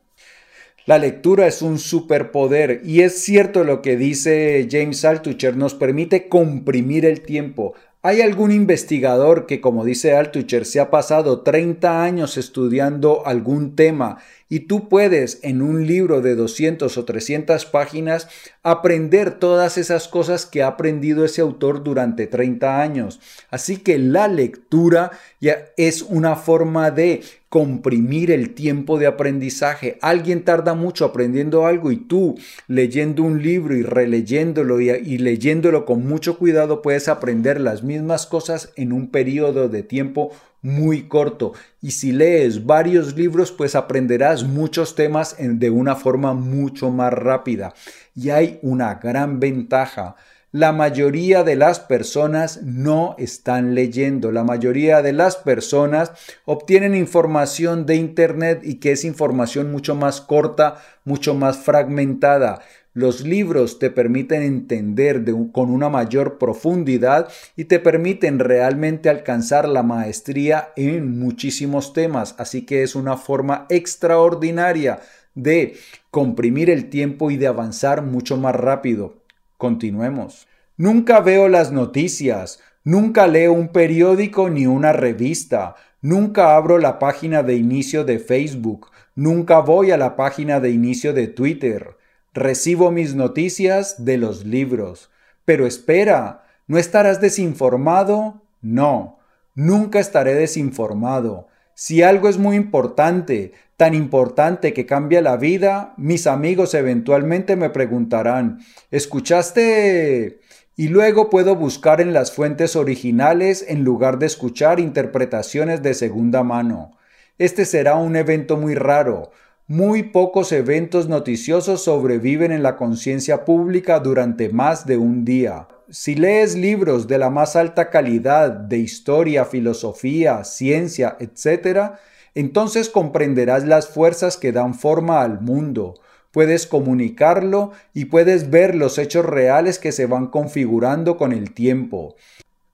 La 0.91 0.99
lectura 0.99 1.47
es 1.47 1.63
un 1.63 1.79
superpoder 1.79 2.81
y 2.85 3.03
es 3.03 3.23
cierto 3.23 3.63
lo 3.63 3.81
que 3.81 3.97
dice 3.97 4.67
James 4.69 5.05
Altucher, 5.05 5.57
nos 5.57 5.75
permite 5.75 6.29
comprimir 6.29 7.07
el 7.07 7.21
tiempo. 7.21 7.75
¿Hay 8.03 8.23
algún 8.23 8.51
investigador 8.51 9.47
que, 9.47 9.61
como 9.61 9.85
dice 9.85 10.17
Altucher, 10.17 10.67
se 10.67 10.81
ha 10.81 10.91
pasado 10.91 11.43
30 11.43 12.03
años 12.03 12.37
estudiando 12.37 13.25
algún 13.25 13.77
tema 13.77 14.19
y 14.50 14.61
tú 14.61 14.90
puedes 14.90 15.38
en 15.42 15.62
un 15.62 15.87
libro 15.87 16.21
de 16.21 16.35
200 16.35 16.99
o 16.99 17.04
300 17.07 17.64
páginas 17.64 18.28
aprender 18.62 19.38
todas 19.38 19.78
esas 19.78 20.09
cosas 20.09 20.45
que 20.45 20.62
ha 20.62 20.66
aprendido 20.66 21.25
ese 21.25 21.40
autor 21.40 21.83
durante 21.83 22.26
30 22.26 22.83
años? 22.83 23.21
Así 23.49 23.78
que 23.78 23.99
la 23.99 24.28
lectura 24.28 25.12
ya 25.40 25.69
es 25.78 26.02
una 26.02 26.37
forma 26.37 26.90
de 26.90 27.23
comprimir 27.50 28.30
el 28.30 28.54
tiempo 28.54 28.99
de 28.99 29.09
aprendizaje. 29.09 29.99
Alguien 30.02 30.45
tarda 30.45 30.75
mucho 30.75 31.04
aprendiendo 31.04 31.66
algo 31.66 31.90
y 31.90 31.97
tú 31.97 32.38
leyendo 32.69 33.25
un 33.25 33.42
libro 33.42 33.75
y 33.76 33.83
releyéndolo 33.83 34.80
y, 34.80 35.19
leyéndolo 35.19 35.85
con 35.85 36.07
mucho 36.07 36.38
cuidado 36.38 36.80
puedes 36.80 37.09
aprender 37.09 37.61
las 37.61 37.83
mismas 37.83 38.26
cosas 38.26 38.73
en 38.76 38.92
un 38.92 39.11
periodo 39.11 39.69
de 39.69 39.83
tiempo 39.83 40.30
muy 40.62 41.09
corto. 41.09 41.52
Y 41.81 41.93
si 41.93 42.12
lees 42.12 42.67
varios 42.67 43.17
libros, 43.17 43.52
pues 43.52 43.75
aprenderás 43.75 44.45
muchos 44.45 44.95
temas 44.95 45.37
de 45.38 45.71
una 45.71 45.97
forma 45.97 46.35
mucho 46.35 46.90
más 46.90 47.12
rápida. 47.12 47.75
Y 48.14 48.31
hay 48.31 48.59
una 48.62 48.95
gran 48.95 49.40
ventaja 49.40 50.17
la 50.52 50.73
mayoría 50.73 51.45
de 51.45 51.55
las 51.55 51.79
personas 51.79 52.61
no 52.64 53.14
están 53.19 53.76
leyendo. 53.76 54.33
La 54.33 54.43
mayoría 54.43 55.00
de 55.00 55.12
las 55.12 55.37
personas 55.37 56.11
obtienen 56.45 56.97
información 56.97 57.87
de 57.87 57.95
Internet 57.95 58.62
y 58.64 58.81
que 58.81 58.90
es 58.90 59.05
información 59.05 59.71
mucho 59.71 59.95
más 59.95 60.21
corta, 60.21 60.83
mucho 61.05 61.35
más 61.35 61.59
fragmentada. 61.59 62.62
Los 62.93 63.21
libros 63.21 63.79
te 63.79 63.89
permiten 63.91 64.43
entender 64.43 65.25
con 65.53 65.71
una 65.71 65.89
mayor 65.89 66.39
profundidad 66.39 67.29
y 67.55 67.67
te 67.67 67.79
permiten 67.79 68.41
realmente 68.41 69.09
alcanzar 69.09 69.69
la 69.69 69.85
maestría 69.85 70.73
en 70.75 71.19
muchísimos 71.21 71.93
temas. 71.93 72.35
Así 72.37 72.67
que 72.67 72.83
es 72.83 72.97
una 72.97 73.17
forma 73.17 73.67
extraordinaria 73.69 75.01
de 75.37 75.77
comprimir 76.11 76.69
el 76.69 76.91
tiempo 76.91 77.31
y 77.31 77.37
de 77.37 77.47
avanzar 77.47 78.03
mucho 78.03 78.37
más 78.37 78.57
rápido. 78.57 79.23
Continuemos. 79.57 80.49
Nunca 80.77 81.21
veo 81.21 81.49
las 81.49 81.71
noticias, 81.71 82.59
nunca 82.83 83.29
leo 83.29 83.53
un 83.53 83.69
periódico 83.69 84.51
ni 84.51 84.67
una 84.67 84.93
revista, 84.93 85.77
nunca 86.01 86.57
abro 86.57 86.79
la 86.79 86.99
página 86.99 87.45
de 87.45 87.55
inicio 87.55 88.05
de 88.05 88.19
Facebook, 88.19 88.89
nunca 89.15 89.61
voy 89.61 89.93
a 89.93 89.97
la 89.97 90.17
página 90.17 90.59
de 90.59 90.71
inicio 90.71 91.13
de 91.13 91.29
Twitter. 91.29 92.00
Recibo 92.33 92.91
mis 92.91 93.15
noticias 93.15 94.05
de 94.05 94.17
los 94.17 94.45
libros. 94.45 95.11
Pero 95.45 95.67
espera, 95.67 96.45
¿no 96.69 96.79
estarás 96.79 97.21
desinformado? 97.21 98.43
No, 98.63 99.19
nunca 99.55 99.99
estaré 99.99 100.35
desinformado. 100.35 101.49
Si 101.75 102.03
algo 102.03 102.29
es 102.29 102.39
muy 102.39 102.57
importante, 102.57 103.53
tan 103.77 103.95
importante 103.95 104.73
que 104.75 104.87
cambia 104.87 105.23
la 105.23 105.39
vida, 105.39 105.95
mis 105.97 106.27
amigos 106.27 106.75
eventualmente 106.75 107.57
me 107.57 107.71
preguntarán, 107.71 108.61
¿escuchaste? 108.91 110.41
Y 110.77 110.89
luego 110.89 111.31
puedo 111.31 111.57
buscar 111.57 112.01
en 112.01 112.13
las 112.13 112.31
fuentes 112.31 112.77
originales 112.77 113.65
en 113.67 113.83
lugar 113.83 114.19
de 114.19 114.27
escuchar 114.27 114.79
interpretaciones 114.79 115.83
de 115.83 115.95
segunda 115.95 116.43
mano. 116.45 116.97
Este 117.39 117.65
será 117.65 117.97
un 117.97 118.17
evento 118.17 118.59
muy 118.59 118.75
raro. 118.75 119.33
Muy 119.71 120.03
pocos 120.03 120.50
eventos 120.50 121.09
noticiosos 121.09 121.85
sobreviven 121.85 122.50
en 122.50 122.65
la 122.65 122.75
conciencia 122.75 123.45
pública 123.45 124.00
durante 124.00 124.49
más 124.49 124.85
de 124.85 124.97
un 124.97 125.25
día. 125.25 125.69
Si 125.89 126.17
lees 126.17 126.57
libros 126.57 127.07
de 127.07 127.19
la 127.19 127.31
más 127.31 127.55
alta 127.55 127.89
calidad 127.89 128.50
de 128.50 128.79
historia, 128.79 129.45
filosofía, 129.45 130.43
ciencia, 130.43 131.17
etc., 131.21 131.93
entonces 132.35 132.89
comprenderás 132.89 133.65
las 133.65 133.87
fuerzas 133.87 134.37
que 134.37 134.50
dan 134.50 134.75
forma 134.75 135.23
al 135.23 135.41
mundo. 135.41 135.95
Puedes 136.33 136.67
comunicarlo 136.67 137.71
y 137.95 138.07
puedes 138.07 138.50
ver 138.50 138.75
los 138.75 138.99
hechos 138.99 139.25
reales 139.25 139.79
que 139.79 139.93
se 139.93 140.07
van 140.07 140.27
configurando 140.27 141.17
con 141.17 141.31
el 141.31 141.55
tiempo. 141.55 142.17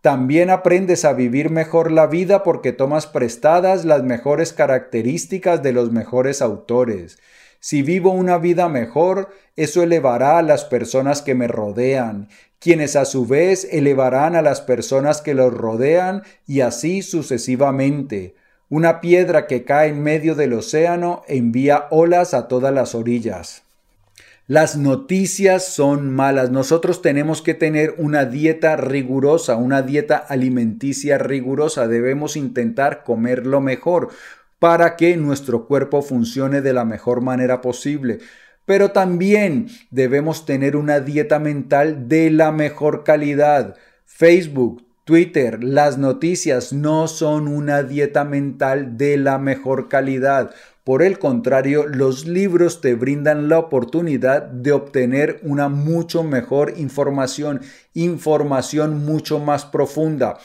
También 0.07 0.51
aprendes 0.51 1.05
a 1.05 1.15
vivir 1.15 1.51
mejor 1.51 1.91
la 1.91 2.07
vida 2.07 2.45
porque 2.45 2.71
tomas 2.71 3.09
prestadas 3.09 3.85
las 3.85 4.05
mejores 4.05 4.53
características 4.53 5.65
de 5.65 5.73
los 5.73 5.91
mejores 5.91 6.43
autores. 6.43 7.19
Si 7.59 7.83
vivo 7.83 8.13
una 8.13 8.39
vida 8.39 8.69
mejor, 8.69 9.31
eso 9.57 9.83
elevará 9.83 10.39
a 10.39 10.43
las 10.43 10.65
personas 10.65 11.23
que 11.23 11.35
me 11.35 11.49
rodean, 11.49 12.29
quienes 12.61 12.95
a 12.95 13.05
su 13.05 13.27
vez 13.27 13.67
elevarán 13.73 14.37
a 14.37 14.43
las 14.43 14.61
personas 14.61 15.23
que 15.23 15.35
los 15.35 15.53
rodean 15.53 16.23
y 16.47 16.61
así 16.61 17.03
sucesivamente. 17.03 18.37
Una 18.69 19.01
piedra 19.01 19.49
que 19.49 19.65
cae 19.65 19.89
en 19.89 20.05
medio 20.05 20.37
del 20.37 20.53
océano 20.53 21.23
envía 21.27 21.89
olas 21.91 22.33
a 22.33 22.47
todas 22.47 22.73
las 22.73 22.95
orillas. 22.95 23.66
Las 24.49 24.77
noticias 24.77 25.67
son 25.75 26.15
malas. 26.15 26.53
Nosotros 26.53 27.03
tenemos 27.03 27.43
que 27.43 27.55
tener 27.55 27.97
una 27.99 28.27
dieta 28.27 28.77
rigurosa, 28.77 29.57
una 29.57 29.83
dieta 29.83 30.19
alimenticia 30.19 31.19
rigurosa. 31.19 31.89
Debemos 31.89 32.37
intentar 32.37 33.03
comer 33.03 33.45
lo 33.45 33.61
mejor 33.61 34.11
para 34.61 34.95
que 34.95 35.17
nuestro 35.17 35.67
cuerpo 35.67 36.01
funcione 36.01 36.61
de 36.61 36.73
la 36.73 36.85
mejor 36.85 37.23
manera 37.23 37.61
posible. 37.61 38.19
Pero 38.67 38.93
también 38.93 39.67
debemos 39.91 40.47
tener 40.47 40.77
una 40.77 41.01
dieta 41.01 41.41
mental 41.41 42.09
de 42.09 42.31
la 42.31 42.53
mejor 42.53 43.03
calidad. 43.03 43.75
Facebook, 44.05 44.87
Twitter, 45.03 45.65
las 45.65 45.99
noticias 45.99 46.73
no 46.73 47.09
son 47.09 47.49
una 47.49 47.83
dieta 47.83 48.23
mental 48.23 48.97
de 48.97 49.17
la 49.17 49.39
mejor 49.39 49.89
calidad. 49.89 50.55
Por 50.87 51.03
el 51.03 51.19
contrario, 51.19 51.89
los 51.89 52.27
libros 52.27 52.81
te 52.81 52.95
brindan 52.95 53.49
la 53.49 53.59
oportunidad 53.59 54.43
de 54.43 54.71
obtener 54.71 55.41
una 55.43 55.69
mucho 55.69 56.23
mejor 56.23 56.75
información, 56.77 57.61
información 57.95 59.05
mucho 59.05 59.41
más 59.41 59.65
profunda. 59.65 60.39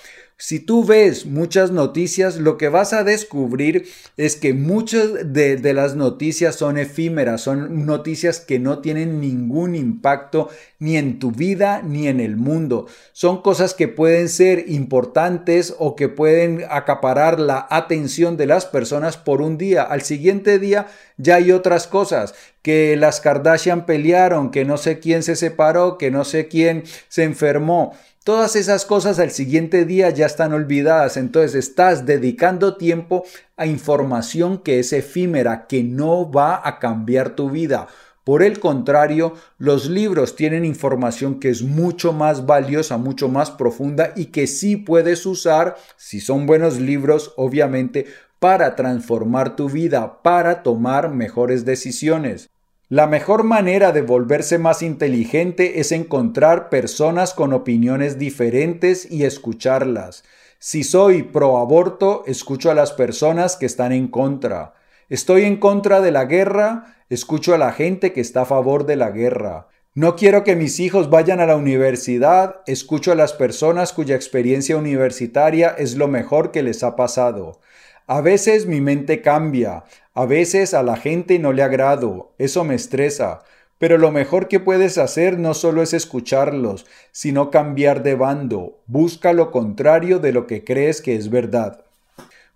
Si 0.44 0.60
tú 0.60 0.84
ves 0.84 1.28
muchas 1.28 1.70
noticias, 1.70 2.38
lo 2.38 2.58
que 2.58 2.68
vas 2.68 2.94
a 2.94 3.04
descubrir 3.04 3.88
es 4.18 4.36
que 4.36 4.56
muchas 4.56 5.32
de, 5.32 5.74
las 5.76 5.96
noticias 5.96 6.56
son 6.56 6.80
efímeras, 6.80 7.42
son 7.42 7.86
noticias 7.86 8.40
que 8.40 8.58
no 8.58 8.80
tienen 8.80 9.22
ningún 9.22 9.76
impacto 9.76 10.50
ni 10.80 10.98
en 10.98 11.20
tu 11.20 11.32
vida 11.32 11.84
ni 11.84 12.08
en 12.08 12.20
el 12.20 12.38
mundo. 12.38 12.88
Son 13.14 13.44
cosas 13.44 13.76
que 13.76 13.88
pueden 13.88 14.30
ser 14.30 14.66
importantes 14.68 15.76
o 15.78 15.96
que 15.96 16.10
pueden 16.10 16.66
acaparar 16.72 17.40
la 17.40 17.68
atención 17.70 18.36
de 18.36 18.48
las 18.48 18.66
personas 18.66 19.18
por 19.18 19.44
un 19.44 19.60
día. 19.60 19.84
Al 19.84 20.02
siguiente 20.02 20.58
día 20.58 20.88
ya 21.18 21.36
hay 21.36 21.52
otras 21.52 21.86
cosas, 21.86 22.34
que 22.64 22.96
las 22.96 23.22
Kardashian 23.22 23.86
pelearon, 23.86 24.50
que 24.50 24.66
no 24.66 24.78
sé 24.78 24.98
quién 25.00 25.22
se 25.22 25.36
separó, 25.36 26.00
que 26.00 26.10
no 26.10 26.26
sé 26.26 26.48
quién 26.48 26.84
se 27.10 27.24
enfermó. 27.24 27.94
Todas 28.24 28.56
esas 28.56 28.86
cosas 28.86 29.18
al 29.18 29.32
siguiente 29.32 29.84
día 29.84 30.12
ya 30.12 30.28
están 30.28 30.54
olvidadas, 30.54 31.18
entonces 31.18 31.56
estás 31.56 32.06
dedicando 32.06 32.78
tiempo 32.78 33.24
a 33.58 33.66
información 33.66 34.60
que 34.60 34.78
es 34.78 34.94
efímera, 34.94 35.66
que 35.66 35.82
no 35.82 36.32
va 36.32 36.62
a 36.64 36.78
cambiar 36.78 37.36
tu 37.36 37.50
vida. 37.50 37.88
Por 38.24 38.44
el 38.44 38.60
contrario, 38.60 39.34
los 39.58 39.90
libros 39.90 40.36
tienen 40.36 40.66
información 40.66 41.40
que 41.40 41.50
es 41.50 41.64
mucho 41.64 42.14
más 42.14 42.46
valiosa, 42.46 42.98
mucho 42.98 43.28
más 43.28 43.50
profunda 43.50 44.14
y 44.16 44.26
que 44.26 44.46
sí 44.46 44.78
puedes 44.78 45.26
usar, 45.26 45.76
si 45.98 46.20
son 46.20 46.46
buenos 46.46 46.80
libros, 46.80 47.34
obviamente, 47.38 48.06
para 48.38 48.76
transformar 48.76 49.56
tu 49.56 49.68
vida, 49.68 50.22
para 50.22 50.62
tomar 50.62 51.10
mejores 51.10 51.66
decisiones. 51.66 52.52
La 52.92 53.08
mejor 53.08 53.44
manera 53.44 53.94
de 53.94 54.02
volverse 54.02 54.58
más 54.58 54.82
inteligente 54.82 55.80
es 55.80 55.94
encontrar 55.94 56.68
personas 56.68 57.34
con 57.34 57.54
opiniones 57.54 58.20
diferentes 58.20 59.10
y 59.10 59.24
escucharlas. 59.24 60.26
Si 60.60 60.84
soy 60.84 61.24
pro 61.24 61.60
aborto, 61.60 62.26
escucho 62.28 62.70
a 62.70 62.74
las 62.74 62.92
personas 62.92 63.56
que 63.56 63.66
están 63.66 63.94
en 63.94 64.10
contra. 64.10 64.74
Estoy 65.08 65.44
en 65.44 65.56
contra 65.56 66.02
de 66.02 66.12
la 66.12 66.26
guerra, 66.26 66.98
escucho 67.10 67.56
a 67.56 67.58
la 67.58 67.72
gente 67.72 68.12
que 68.12 68.20
está 68.20 68.42
a 68.42 68.46
favor 68.46 68.86
de 68.86 68.98
la 68.98 69.12
guerra. 69.12 69.70
No 69.94 70.18
quiero 70.18 70.44
que 70.44 70.58
mis 70.58 70.82
hijos 70.82 71.10
vayan 71.10 71.40
a 71.40 71.46
la 71.46 71.56
universidad, 71.56 72.58
escucho 72.68 73.14
a 73.14 73.16
las 73.16 73.32
personas 73.32 73.94
cuya 73.94 74.16
experiencia 74.16 74.76
universitaria 74.76 75.70
es 75.70 75.96
lo 75.96 76.10
mejor 76.10 76.52
que 76.52 76.62
les 76.62 76.84
ha 76.84 76.98
pasado. 76.98 77.62
A 78.08 78.22
veces 78.22 78.66
mi 78.66 78.82
mente 78.82 79.22
cambia, 79.22 79.84
a 80.14 80.26
veces 80.26 80.74
a 80.74 80.84
la 80.84 80.98
gente 80.98 81.40
no 81.40 81.54
le 81.54 81.64
agrado, 81.64 82.32
eso 82.38 82.64
me 82.64 82.76
estresa. 82.76 83.44
Pero 83.78 83.98
lo 83.98 84.12
mejor 84.12 84.48
que 84.48 84.60
puedes 84.60 85.00
hacer 85.00 85.40
no 85.40 85.56
solo 85.56 85.82
es 85.82 85.94
escucharlos, 85.94 86.86
sino 87.12 87.50
cambiar 87.50 88.04
de 88.04 88.14
bando. 88.14 88.78
Busca 88.86 89.34
lo 89.34 89.50
contrario 89.50 90.20
de 90.20 90.34
lo 90.34 90.46
que 90.46 90.64
crees 90.64 91.02
que 91.02 91.16
es 91.16 91.32
verdad. 91.32 91.84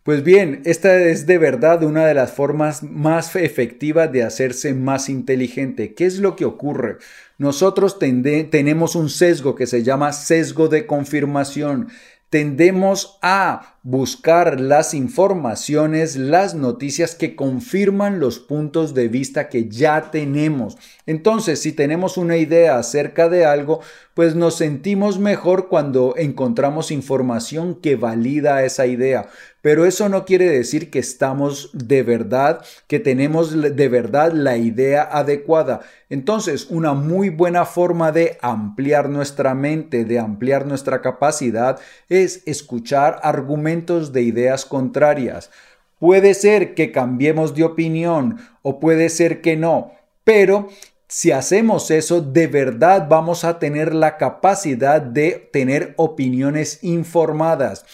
Pues 0.04 0.24
bien, 0.24 0.62
esta 0.66 1.00
es 1.00 1.26
de 1.26 1.40
verdad 1.40 1.82
una 1.82 2.06
de 2.06 2.14
las 2.14 2.32
formas 2.32 2.84
más 2.84 3.36
efectivas 3.36 4.12
de 4.12 4.22
hacerse 4.22 4.76
más 4.76 5.10
inteligente. 5.10 5.96
¿Qué 5.96 6.06
es 6.06 6.20
lo 6.20 6.36
que 6.36 6.46
ocurre? 6.46 6.98
Nosotros 7.40 7.98
tenemos 7.98 8.96
un 8.96 9.10
sesgo 9.10 9.56
que 9.56 9.66
se 9.66 9.82
llama 9.82 10.14
sesgo 10.14 10.68
de 10.68 10.86
confirmación 10.86 11.88
tendemos 12.36 13.18
a 13.22 13.75
buscar 13.86 14.60
las 14.60 14.96
informaciones, 14.96 16.16
las 16.16 16.56
noticias 16.56 17.14
que 17.14 17.36
confirman 17.36 18.20
los 18.20 18.40
puntos 18.40 18.96
de 18.96 19.10
vista 19.10 19.48
que 19.48 19.70
ya 19.70 20.10
tenemos. 20.10 20.76
Entonces, 21.06 21.62
si 21.62 21.72
tenemos 21.72 22.18
una 22.18 22.36
idea 22.38 22.80
acerca 22.80 23.30
de 23.30 23.46
algo, 23.46 23.82
pues 24.16 24.34
nos 24.34 24.56
sentimos 24.56 25.20
mejor 25.20 25.68
cuando 25.68 26.16
encontramos 26.18 26.90
información 26.90 27.76
que 27.76 27.96
valida 27.96 28.64
esa 28.64 28.88
idea. 28.88 29.28
Pero 29.62 29.86
eso 29.86 30.10
no 30.10 30.26
quiere 30.26 30.48
decir 30.50 30.90
que 30.90 31.00
estamos 31.00 31.70
de 31.74 32.02
verdad, 32.02 32.64
que 32.88 33.00
tenemos 33.00 33.52
de 33.52 33.90
verdad 33.90 34.32
la 34.32 34.58
idea 34.58 35.04
adecuada. 35.04 35.82
Entonces, 36.10 36.68
una 36.70 36.94
muy 36.94 37.30
buena 37.30 37.66
forma 37.66 38.12
de 38.12 38.38
ampliar 38.42 39.10
nuestra 39.10 39.56
mente, 39.56 40.06
de 40.06 40.20
ampliar 40.20 40.66
nuestra 40.68 41.02
capacidad, 41.02 41.80
es 42.08 42.44
escuchar 42.46 43.20
argumentos 43.24 43.75
de 43.76 44.22
ideas 44.22 44.66
contrarias. 44.66 45.52
Puede 46.00 46.34
ser 46.34 46.76
que 46.76 46.92
cambiemos 46.92 47.56
de 47.56 47.64
opinión 47.64 48.38
o 48.62 48.80
puede 48.80 49.10
ser 49.10 49.42
que 49.42 49.58
no, 49.58 49.92
pero 50.24 50.70
si 51.08 51.32
hacemos 51.32 51.92
eso, 51.92 52.22
de 52.22 52.48
verdad 52.48 53.08
vamos 53.10 53.44
a 53.44 53.60
tener 53.60 53.94
la 53.94 54.18
capacidad 54.18 55.02
de 55.02 55.50
tener 55.52 55.94
opiniones 55.98 56.80
informadas. 56.84 57.86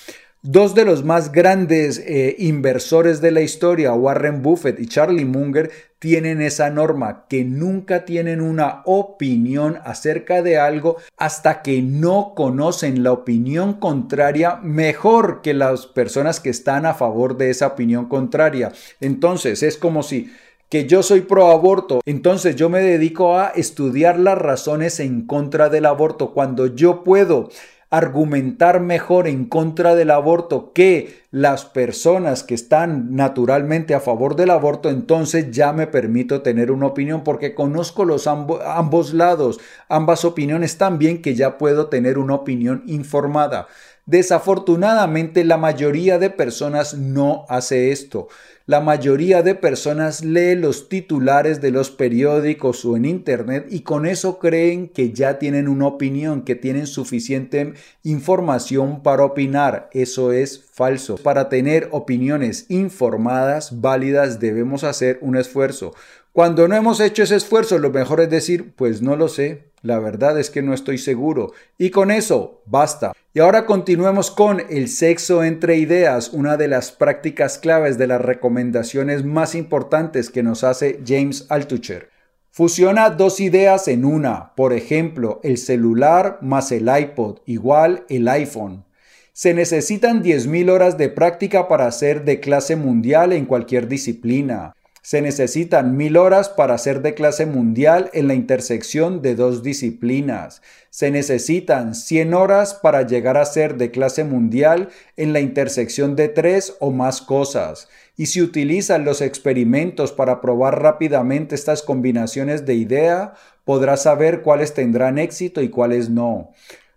Dos 0.43 0.73
de 0.73 0.85
los 0.85 1.03
más 1.03 1.31
grandes 1.31 1.99
eh, 1.99 2.35
inversores 2.39 3.21
de 3.21 3.29
la 3.29 3.41
historia, 3.41 3.93
Warren 3.93 4.41
Buffett 4.41 4.79
y 4.79 4.87
Charlie 4.87 5.23
Munger, 5.23 5.69
tienen 5.99 6.41
esa 6.41 6.71
norma, 6.71 7.27
que 7.29 7.45
nunca 7.45 8.05
tienen 8.05 8.41
una 8.41 8.81
opinión 8.85 9.77
acerca 9.85 10.41
de 10.41 10.57
algo 10.57 10.97
hasta 11.15 11.61
que 11.61 11.83
no 11.83 12.33
conocen 12.35 13.03
la 13.03 13.11
opinión 13.11 13.75
contraria 13.75 14.55
mejor 14.63 15.43
que 15.43 15.53
las 15.53 15.85
personas 15.85 16.39
que 16.39 16.49
están 16.49 16.87
a 16.87 16.95
favor 16.95 17.37
de 17.37 17.51
esa 17.51 17.67
opinión 17.67 18.09
contraria. 18.09 18.71
Entonces, 18.99 19.61
es 19.61 19.77
como 19.77 20.01
si 20.01 20.31
que 20.69 20.87
yo 20.87 21.03
soy 21.03 21.21
pro 21.21 21.51
aborto, 21.51 21.99
entonces 22.05 22.55
yo 22.55 22.67
me 22.69 22.81
dedico 22.81 23.37
a 23.37 23.49
estudiar 23.49 24.17
las 24.17 24.39
razones 24.39 24.99
en 25.01 25.27
contra 25.27 25.69
del 25.69 25.85
aborto. 25.85 26.33
Cuando 26.33 26.65
yo 26.65 27.03
puedo 27.03 27.49
argumentar 27.91 28.79
mejor 28.79 29.27
en 29.27 29.45
contra 29.45 29.95
del 29.95 30.11
aborto 30.11 30.71
que 30.71 31.21
las 31.29 31.65
personas 31.65 32.41
que 32.41 32.55
están 32.55 33.15
naturalmente 33.15 33.93
a 33.93 33.99
favor 33.99 34.37
del 34.37 34.49
aborto, 34.49 34.89
entonces 34.89 35.51
ya 35.51 35.73
me 35.73 35.87
permito 35.87 36.41
tener 36.41 36.71
una 36.71 36.87
opinión 36.87 37.23
porque 37.25 37.53
conozco 37.53 38.05
los 38.05 38.27
ambos 38.27 39.13
lados, 39.13 39.59
ambas 39.89 40.23
opiniones 40.23 40.77
tan 40.77 40.99
bien 40.99 41.21
que 41.21 41.35
ya 41.35 41.57
puedo 41.57 41.87
tener 41.87 42.17
una 42.17 42.35
opinión 42.35 42.81
informada. 42.87 43.67
Desafortunadamente 44.05 45.43
la 45.43 45.57
mayoría 45.57 46.17
de 46.17 46.29
personas 46.29 46.93
no 46.93 47.45
hace 47.49 47.91
esto. 47.91 48.29
La 48.71 48.79
mayoría 48.79 49.41
de 49.43 49.53
personas 49.53 50.23
lee 50.23 50.55
los 50.55 50.87
titulares 50.87 51.59
de 51.59 51.71
los 51.71 51.91
periódicos 51.91 52.85
o 52.85 52.95
en 52.95 53.03
Internet 53.03 53.65
y 53.69 53.81
con 53.81 54.05
eso 54.05 54.39
creen 54.39 54.87
que 54.87 55.11
ya 55.11 55.39
tienen 55.39 55.67
una 55.67 55.87
opinión, 55.87 56.43
que 56.43 56.55
tienen 56.55 56.87
suficiente 56.87 57.73
información 58.03 59.03
para 59.03 59.25
opinar. 59.25 59.89
Eso 59.91 60.31
es 60.31 60.63
falso. 60.71 61.17
Para 61.17 61.49
tener 61.49 61.89
opiniones 61.91 62.65
informadas, 62.69 63.81
válidas, 63.81 64.39
debemos 64.39 64.85
hacer 64.85 65.19
un 65.19 65.35
esfuerzo. 65.35 65.93
Cuando 66.31 66.69
no 66.69 66.75
hemos 66.77 67.01
hecho 67.01 67.23
ese 67.23 67.35
esfuerzo, 67.35 67.77
lo 67.77 67.89
mejor 67.89 68.21
es 68.21 68.29
decir, 68.29 68.71
pues 68.77 69.01
no 69.01 69.17
lo 69.17 69.27
sé, 69.27 69.70
la 69.81 69.99
verdad 69.99 70.39
es 70.39 70.49
que 70.49 70.61
no 70.61 70.73
estoy 70.73 70.97
seguro. 70.97 71.53
Y 71.77 71.89
con 71.89 72.11
eso, 72.11 72.61
basta. 72.65 73.13
Y 73.33 73.39
ahora 73.39 73.65
continuemos 73.65 74.29
con 74.29 74.61
el 74.69 74.87
sexo 74.89 75.43
entre 75.43 75.77
ideas, 75.77 76.29
una 76.33 76.57
de 76.57 76.67
las 76.67 76.91
prácticas 76.91 77.57
claves 77.57 77.97
de 77.97 78.07
las 78.07 78.21
recomendaciones 78.21 79.23
más 79.23 79.55
importantes 79.55 80.29
que 80.29 80.43
nos 80.43 80.63
hace 80.63 80.99
James 81.05 81.45
Altucher. 81.49 82.09
Fusiona 82.53 83.09
dos 83.09 83.39
ideas 83.39 83.87
en 83.87 84.03
una, 84.03 84.53
por 84.55 84.73
ejemplo, 84.73 85.39
el 85.41 85.57
celular 85.57 86.39
más 86.41 86.73
el 86.73 86.89
iPod 86.93 87.39
igual 87.45 88.05
el 88.09 88.27
iPhone. 88.27 88.83
Se 89.31 89.53
necesitan 89.53 90.21
10.000 90.21 90.69
horas 90.69 90.97
de 90.97 91.07
práctica 91.07 91.69
para 91.69 91.89
ser 91.91 92.25
de 92.25 92.41
clase 92.41 92.75
mundial 92.75 93.31
en 93.31 93.45
cualquier 93.45 93.87
disciplina. 93.87 94.73
Se 95.03 95.19
necesitan 95.19 95.97
mil 95.97 96.15
horas 96.15 96.49
para 96.49 96.77
ser 96.77 97.01
de 97.01 97.15
clase 97.15 97.47
mundial 97.47 98.11
en 98.13 98.27
la 98.27 98.35
intersección 98.35 99.23
de 99.23 99.33
dos 99.33 99.63
disciplinas. 99.63 100.61
Se 100.91 101.09
necesitan 101.09 101.95
100 101.95 102.35
horas 102.35 102.75
para 102.75 103.01
llegar 103.01 103.35
a 103.35 103.45
ser 103.45 103.77
de 103.77 103.89
clase 103.89 104.23
mundial 104.23 104.89
en 105.17 105.33
la 105.33 105.39
intersección 105.39 106.15
de 106.15 106.27
tres 106.27 106.75
o 106.79 106.91
más 106.91 107.23
cosas. 107.23 107.89
Y 108.15 108.27
si 108.27 108.43
utilizan 108.43 109.03
los 109.03 109.21
experimentos 109.21 110.11
para 110.11 110.39
probar 110.39 110.83
rápidamente 110.83 111.55
estas 111.55 111.81
combinaciones 111.81 112.67
de 112.67 112.75
idea, 112.75 113.33
podrás 113.65 114.03
saber 114.03 114.43
cuáles 114.43 114.75
tendrán 114.75 115.17
éxito 115.17 115.63
y 115.63 115.69
cuáles 115.69 116.11
no. 116.11 116.51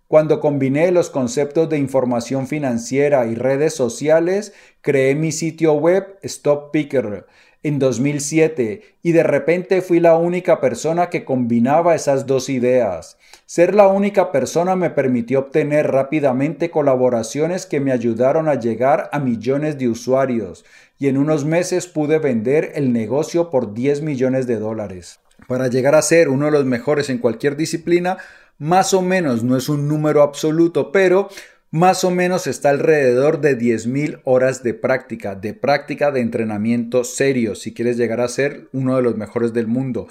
Cuando 0.09 0.39
combiné 0.39 0.91
los 0.93 1.09
conceptos 1.09 1.69
de 1.71 1.79
información 1.79 2.47
financiera 2.47 3.27
y 3.27 3.35
redes 3.35 3.75
sociales, 3.75 4.53
creé 4.83 5.15
mi 5.15 5.33
sitio 5.33 5.73
web 5.73 6.19
Stop 6.23 6.71
Picker 6.73 7.27
en 7.65 7.79
2007 7.79 8.83
y 9.03 9.13
de 9.13 9.23
repente 9.23 9.81
fui 9.81 9.99
la 9.99 10.17
única 10.17 10.61
persona 10.61 11.09
que 11.09 11.25
combinaba 11.25 11.95
esas 11.95 12.27
dos 12.27 12.51
ideas. 12.51 13.17
Ser 13.47 13.75
la 13.75 13.89
única 13.89 14.31
persona 14.31 14.77
me 14.77 14.91
permitió 14.91 15.41
obtener 15.41 15.91
rápidamente 15.91 16.71
colaboraciones 16.71 17.65
que 17.65 17.81
me 17.81 17.91
ayudaron 17.91 18.49
a 18.49 18.57
llegar 18.57 19.09
a 19.13 19.19
millones 19.19 19.79
de 19.79 19.89
usuarios 19.89 20.67
y 20.99 21.09
en 21.09 21.17
unos 21.17 21.47
meses 21.47 21.87
pude 21.87 22.19
vender 22.19 22.73
el 22.75 22.93
negocio 22.93 23.51
por 23.51 23.73
10 23.73 24.03
millones 24.03 24.47
de 24.47 24.59
dólares. 24.59 25.21
Para 25.49 25.69
llegar 25.69 25.95
a 25.95 26.03
ser 26.03 26.29
uno 26.29 26.47
de 26.47 26.53
los 26.53 26.65
mejores 26.65 27.11
en 27.11 27.19
cualquier 27.19 27.57
disciplina, 27.57 28.19
más 28.59 28.95
o 28.95 29.03
menos 29.03 29.43
no 29.43 29.57
es 29.57 29.69
un 29.69 29.89
número 29.89 30.23
absoluto, 30.23 30.93
pero 30.93 31.29
más 31.71 32.05
o 32.05 32.11
menos 32.11 32.47
está 32.47 32.71
alrededor 32.71 33.41
de 33.41 33.59
10.000 33.59 34.21
horas 34.23 34.63
de 34.63 34.75
práctica, 34.75 35.35
de 35.35 35.55
práctica 35.55 36.13
de 36.13 36.21
entrenamiento 36.21 37.03
serio, 37.03 37.57
si 37.57 37.75
quieres 37.75 37.97
llegar 37.97 38.21
a 38.21 38.29
ser 38.29 38.69
uno 38.73 38.95
de 38.95 39.03
los 39.03 39.17
mejores 39.17 39.53
del 39.53 39.67
mundo. 39.67 40.07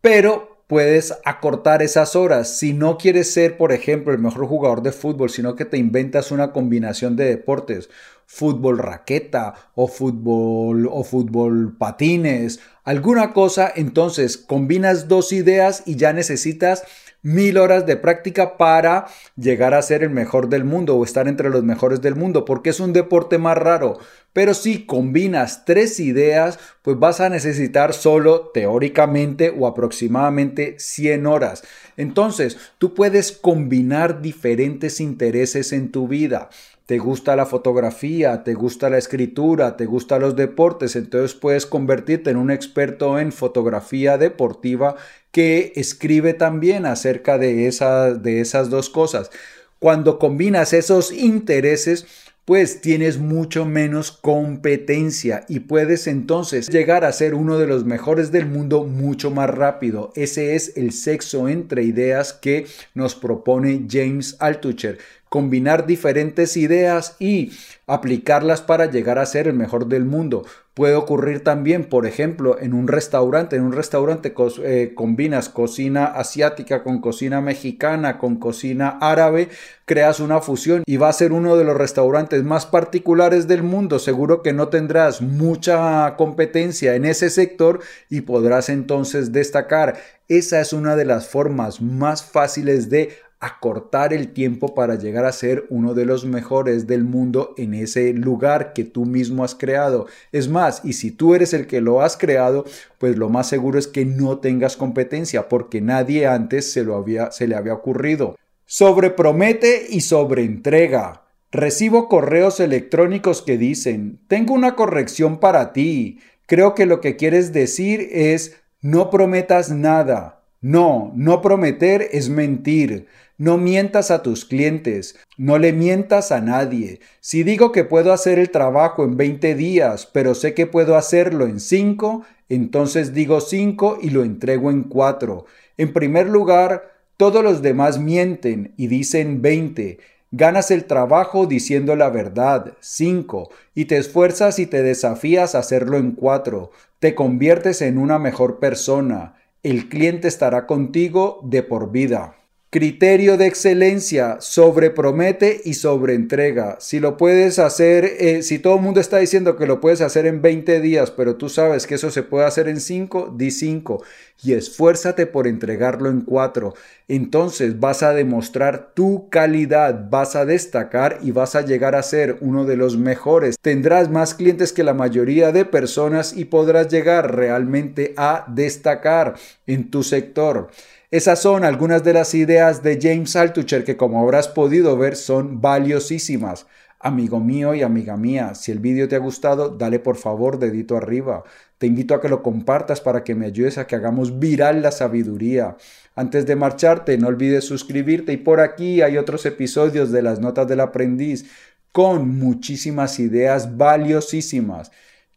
Pero 0.00 0.64
puedes 0.66 1.14
acortar 1.24 1.82
esas 1.82 2.14
horas. 2.16 2.58
Si 2.58 2.72
no 2.72 2.96
quieres 2.96 3.32
ser, 3.32 3.56
por 3.56 3.72
ejemplo, 3.72 4.12
el 4.12 4.20
mejor 4.20 4.46
jugador 4.46 4.82
de 4.82 4.92
fútbol, 4.92 5.28
sino 5.28 5.56
que 5.56 5.64
te 5.64 5.76
inventas 5.76 6.30
una 6.30 6.52
combinación 6.52 7.16
de 7.16 7.24
deportes, 7.24 7.90
fútbol 8.24 8.78
raqueta 8.78 9.54
o 9.74 9.88
fútbol 9.88 10.88
o 10.90 11.02
fútbol 11.02 11.76
patines, 11.76 12.60
alguna 12.84 13.32
cosa, 13.32 13.72
entonces 13.74 14.36
combinas 14.36 15.08
dos 15.08 15.32
ideas 15.32 15.82
y 15.86 15.96
ya 15.96 16.12
necesitas 16.12 16.84
mil 17.22 17.58
horas 17.58 17.86
de 17.86 17.96
práctica 17.96 18.56
para 18.56 19.06
llegar 19.36 19.74
a 19.74 19.82
ser 19.82 20.02
el 20.02 20.10
mejor 20.10 20.48
del 20.48 20.64
mundo 20.64 20.96
o 20.96 21.04
estar 21.04 21.28
entre 21.28 21.50
los 21.50 21.62
mejores 21.62 22.00
del 22.00 22.16
mundo, 22.16 22.44
porque 22.44 22.70
es 22.70 22.80
un 22.80 22.92
deporte 22.92 23.38
más 23.38 23.58
raro. 23.58 23.98
Pero 24.32 24.54
si 24.54 24.86
combinas 24.86 25.64
tres 25.64 25.98
ideas, 25.98 26.58
pues 26.82 26.98
vas 26.98 27.20
a 27.20 27.28
necesitar 27.28 27.92
solo 27.92 28.50
teóricamente 28.54 29.52
o 29.56 29.66
aproximadamente 29.66 30.76
100 30.78 31.26
horas. 31.26 31.62
Entonces, 31.96 32.56
tú 32.78 32.94
puedes 32.94 33.32
combinar 33.32 34.22
diferentes 34.22 35.00
intereses 35.00 35.72
en 35.72 35.90
tu 35.90 36.06
vida 36.06 36.48
te 36.90 36.98
gusta 36.98 37.36
la 37.36 37.46
fotografía, 37.46 38.42
te 38.42 38.54
gusta 38.54 38.90
la 38.90 38.98
escritura, 38.98 39.76
te 39.76 39.86
gustan 39.86 40.22
los 40.22 40.34
deportes, 40.34 40.96
entonces 40.96 41.38
puedes 41.38 41.64
convertirte 41.64 42.30
en 42.30 42.36
un 42.36 42.50
experto 42.50 43.20
en 43.20 43.30
fotografía 43.30 44.18
deportiva 44.18 44.96
que 45.30 45.72
escribe 45.76 46.34
también 46.34 46.86
acerca 46.86 47.38
de, 47.38 47.54
de 47.54 48.40
esas 48.40 48.70
dos 48.70 48.90
cosas. 48.90 49.30
Cuando 49.78 50.18
combinas 50.18 50.72
esos 50.72 51.12
intereses, 51.12 52.06
pues 52.44 52.80
tienes 52.80 53.18
mucho 53.18 53.64
menos 53.64 54.10
competencia 54.10 55.44
y 55.48 55.60
puedes 55.60 56.08
entonces 56.08 56.68
llegar 56.68 57.04
a 57.04 57.12
ser 57.12 57.34
uno 57.34 57.58
de 57.58 57.68
los 57.68 57.84
mejores 57.84 58.32
del 58.32 58.46
mundo 58.46 58.82
mucho 58.82 59.30
más 59.30 59.48
rápido. 59.48 60.10
Ese 60.16 60.56
es 60.56 60.76
el 60.76 60.90
sexo 60.90 61.48
entre 61.48 61.84
ideas 61.84 62.32
que 62.32 62.66
nos 62.94 63.14
propone 63.14 63.86
James 63.88 64.36
Altucher. 64.40 64.98
Combinar 65.30 65.86
diferentes 65.86 66.56
ideas 66.56 67.16
y 67.20 67.52
aplicarlas 67.86 68.60
para 68.60 68.90
llegar 68.90 69.18
a 69.18 69.26
ser 69.26 69.46
el 69.46 69.54
mejor 69.54 69.86
del 69.86 70.04
mundo. 70.04 70.44
Puede 70.74 70.96
ocurrir 70.96 71.44
también, 71.44 71.84
por 71.84 72.04
ejemplo, 72.04 72.58
en 72.60 72.74
un 72.74 72.88
restaurante. 72.88 73.54
En 73.54 73.62
un 73.62 73.72
restaurante 73.72 74.34
eh, 74.64 74.92
combinas 74.94 75.48
cocina 75.48 76.06
asiática 76.06 76.82
con 76.82 77.00
cocina 77.00 77.40
mexicana, 77.40 78.18
con 78.18 78.36
cocina 78.36 78.98
árabe, 79.00 79.50
creas 79.84 80.18
una 80.18 80.40
fusión 80.40 80.82
y 80.84 80.96
va 80.96 81.08
a 81.08 81.12
ser 81.12 81.32
uno 81.32 81.56
de 81.56 81.64
los 81.64 81.76
restaurantes 81.76 82.42
más 82.42 82.66
particulares 82.66 83.46
del 83.46 83.62
mundo. 83.62 84.00
Seguro 84.00 84.42
que 84.42 84.52
no 84.52 84.66
tendrás 84.68 85.22
mucha 85.22 86.16
competencia 86.16 86.96
en 86.96 87.04
ese 87.04 87.30
sector 87.30 87.80
y 88.08 88.22
podrás 88.22 88.68
entonces 88.68 89.30
destacar. 89.30 89.96
Esa 90.26 90.60
es 90.60 90.72
una 90.72 90.96
de 90.96 91.04
las 91.04 91.28
formas 91.28 91.80
más 91.80 92.24
fáciles 92.24 92.90
de 92.90 93.10
acortar 93.40 94.12
el 94.12 94.32
tiempo 94.34 94.74
para 94.74 94.96
llegar 94.96 95.24
a 95.24 95.32
ser 95.32 95.64
uno 95.70 95.94
de 95.94 96.04
los 96.04 96.26
mejores 96.26 96.86
del 96.86 97.04
mundo 97.04 97.54
en 97.56 97.72
ese 97.72 98.12
lugar 98.12 98.74
que 98.74 98.84
tú 98.84 99.06
mismo 99.06 99.42
has 99.44 99.54
creado. 99.54 100.06
Es 100.30 100.48
más, 100.48 100.82
y 100.84 100.92
si 100.92 101.10
tú 101.10 101.34
eres 101.34 101.54
el 101.54 101.66
que 101.66 101.80
lo 101.80 102.02
has 102.02 102.18
creado, 102.18 102.66
pues 102.98 103.16
lo 103.16 103.30
más 103.30 103.48
seguro 103.48 103.78
es 103.78 103.86
que 103.86 104.04
no 104.04 104.38
tengas 104.38 104.76
competencia 104.76 105.48
porque 105.48 105.80
nadie 105.80 106.26
antes 106.26 106.70
se 106.70 106.84
lo 106.84 106.96
había 106.96 107.32
se 107.32 107.48
le 107.48 107.56
había 107.56 107.72
ocurrido. 107.72 108.36
Sobrepromete 108.66 109.86
y 109.88 110.02
sobreentrega. 110.02 111.24
Recibo 111.50 112.08
correos 112.08 112.60
electrónicos 112.60 113.42
que 113.42 113.58
dicen, 113.58 114.20
tengo 114.28 114.54
una 114.54 114.76
corrección 114.76 115.40
para 115.40 115.72
ti. 115.72 116.20
Creo 116.46 116.74
que 116.74 116.86
lo 116.86 117.00
que 117.00 117.16
quieres 117.16 117.52
decir 117.52 118.08
es, 118.12 118.60
no 118.80 119.10
prometas 119.10 119.70
nada. 119.70 120.44
No, 120.60 121.10
no 121.16 121.40
prometer 121.40 122.08
es 122.12 122.28
mentir. 122.28 123.08
No 123.40 123.56
mientas 123.56 124.10
a 124.10 124.22
tus 124.22 124.44
clientes, 124.44 125.16
no 125.38 125.56
le 125.56 125.72
mientas 125.72 126.30
a 126.30 126.42
nadie. 126.42 127.00
Si 127.20 127.42
digo 127.42 127.72
que 127.72 127.84
puedo 127.84 128.12
hacer 128.12 128.38
el 128.38 128.50
trabajo 128.50 129.02
en 129.02 129.16
20 129.16 129.54
días, 129.54 130.04
pero 130.04 130.34
sé 130.34 130.52
que 130.52 130.66
puedo 130.66 130.94
hacerlo 130.94 131.46
en 131.46 131.58
5, 131.58 132.22
entonces 132.50 133.14
digo 133.14 133.40
5 133.40 134.00
y 134.02 134.10
lo 134.10 134.24
entrego 134.24 134.70
en 134.70 134.82
4. 134.82 135.46
En 135.78 135.94
primer 135.94 136.28
lugar, 136.28 136.92
todos 137.16 137.42
los 137.42 137.62
demás 137.62 137.98
mienten 137.98 138.74
y 138.76 138.88
dicen 138.88 139.40
20. 139.40 140.00
Ganas 140.32 140.70
el 140.70 140.84
trabajo 140.84 141.46
diciendo 141.46 141.96
la 141.96 142.10
verdad, 142.10 142.74
5, 142.80 143.48
y 143.74 143.86
te 143.86 143.96
esfuerzas 143.96 144.58
y 144.58 144.66
te 144.66 144.82
desafías 144.82 145.54
a 145.54 145.60
hacerlo 145.60 145.96
en 145.96 146.12
4. 146.12 146.70
Te 146.98 147.14
conviertes 147.14 147.80
en 147.80 147.96
una 147.96 148.18
mejor 148.18 148.58
persona. 148.58 149.36
El 149.62 149.88
cliente 149.88 150.28
estará 150.28 150.66
contigo 150.66 151.40
de 151.42 151.62
por 151.62 151.90
vida. 151.90 152.34
Criterio 152.72 153.36
de 153.36 153.48
excelencia, 153.48 154.36
sobrepromete 154.38 155.60
y 155.64 155.74
sobreentrega. 155.74 156.76
Si 156.78 157.00
lo 157.00 157.16
puedes 157.16 157.58
hacer, 157.58 158.04
eh, 158.04 158.44
si 158.44 158.60
todo 158.60 158.76
el 158.76 158.82
mundo 158.82 159.00
está 159.00 159.18
diciendo 159.18 159.56
que 159.56 159.66
lo 159.66 159.80
puedes 159.80 160.00
hacer 160.00 160.24
en 160.24 160.40
20 160.40 160.80
días, 160.80 161.10
pero 161.10 161.34
tú 161.34 161.48
sabes 161.48 161.88
que 161.88 161.96
eso 161.96 162.12
se 162.12 162.22
puede 162.22 162.44
hacer 162.44 162.68
en 162.68 162.80
5, 162.80 163.34
di 163.36 163.50
5 163.50 164.04
y 164.44 164.52
esfuérzate 164.52 165.26
por 165.26 165.48
entregarlo 165.48 166.10
en 166.10 166.20
4. 166.20 166.72
Entonces 167.08 167.80
vas 167.80 168.04
a 168.04 168.14
demostrar 168.14 168.92
tu 168.94 169.28
calidad, 169.30 170.08
vas 170.08 170.36
a 170.36 170.44
destacar 170.44 171.18
y 171.22 171.32
vas 171.32 171.56
a 171.56 171.62
llegar 171.62 171.96
a 171.96 172.04
ser 172.04 172.36
uno 172.40 172.66
de 172.66 172.76
los 172.76 172.96
mejores. 172.96 173.56
Tendrás 173.60 174.10
más 174.10 174.34
clientes 174.34 174.72
que 174.72 174.84
la 174.84 174.94
mayoría 174.94 175.50
de 175.50 175.64
personas 175.64 176.36
y 176.36 176.44
podrás 176.44 176.86
llegar 176.86 177.34
realmente 177.34 178.14
a 178.16 178.44
destacar 178.46 179.34
en 179.66 179.90
tu 179.90 180.04
sector. 180.04 180.70
Esas 181.10 181.42
son 181.42 181.64
algunas 181.64 182.04
de 182.04 182.12
las 182.12 182.34
ideas 182.34 182.84
de 182.84 183.00
James 183.02 183.34
Altucher 183.34 183.82
que 183.82 183.96
como 183.96 184.22
habrás 184.22 184.46
podido 184.46 184.96
ver 184.96 185.16
son 185.16 185.60
valiosísimas. 185.60 186.66
Amigo 187.00 187.40
mío 187.40 187.74
y 187.74 187.82
amiga 187.82 188.16
mía, 188.16 188.54
si 188.54 188.70
el 188.70 188.78
vídeo 188.78 189.08
te 189.08 189.16
ha 189.16 189.18
gustado, 189.18 189.70
dale 189.70 189.98
por 189.98 190.16
favor 190.16 190.60
dedito 190.60 190.96
arriba. 190.96 191.42
Te 191.78 191.88
invito 191.88 192.14
a 192.14 192.20
que 192.20 192.28
lo 192.28 192.44
compartas 192.44 193.00
para 193.00 193.24
que 193.24 193.34
me 193.34 193.46
ayudes 193.46 193.76
a 193.76 193.88
que 193.88 193.96
hagamos 193.96 194.38
viral 194.38 194.82
la 194.82 194.92
sabiduría. 194.92 195.76
Antes 196.14 196.46
de 196.46 196.54
marcharte, 196.54 197.18
no 197.18 197.26
olvides 197.26 197.64
suscribirte 197.64 198.32
y 198.32 198.36
por 198.36 198.60
aquí 198.60 199.02
hay 199.02 199.16
otros 199.16 199.44
episodios 199.46 200.12
de 200.12 200.22
las 200.22 200.38
notas 200.38 200.68
del 200.68 200.78
aprendiz 200.78 201.50
con 201.90 202.38
muchísimas 202.38 203.18
ideas 203.18 203.76
valiosísimas. 203.76 204.92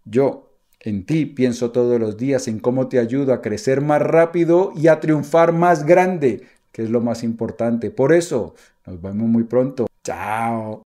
Yo 0.06 0.53
en 0.84 1.06
ti 1.06 1.26
pienso 1.26 1.72
todos 1.72 2.00
los 2.00 2.17
días 2.17 2.48
en 2.48 2.60
cómo 2.60 2.88
te 2.88 3.00
ayudo 3.00 3.34
a 3.34 3.41
crecer 3.41 3.82
más 3.82 4.02
rápido 4.02 4.74
y 4.76 4.88
a 4.88 5.00
triunfar 5.00 5.54
más 5.54 5.86
grande, 5.86 6.43
que 6.72 6.84
es 6.84 6.89
lo 6.89 7.02
más 7.02 7.24
importante. 7.24 7.89
Por 7.89 8.13
eso, 8.13 8.54
nos 8.86 9.02
vemos 9.02 9.28
muy 9.30 9.43
pronto. 9.46 9.88
Chao. 10.04 10.82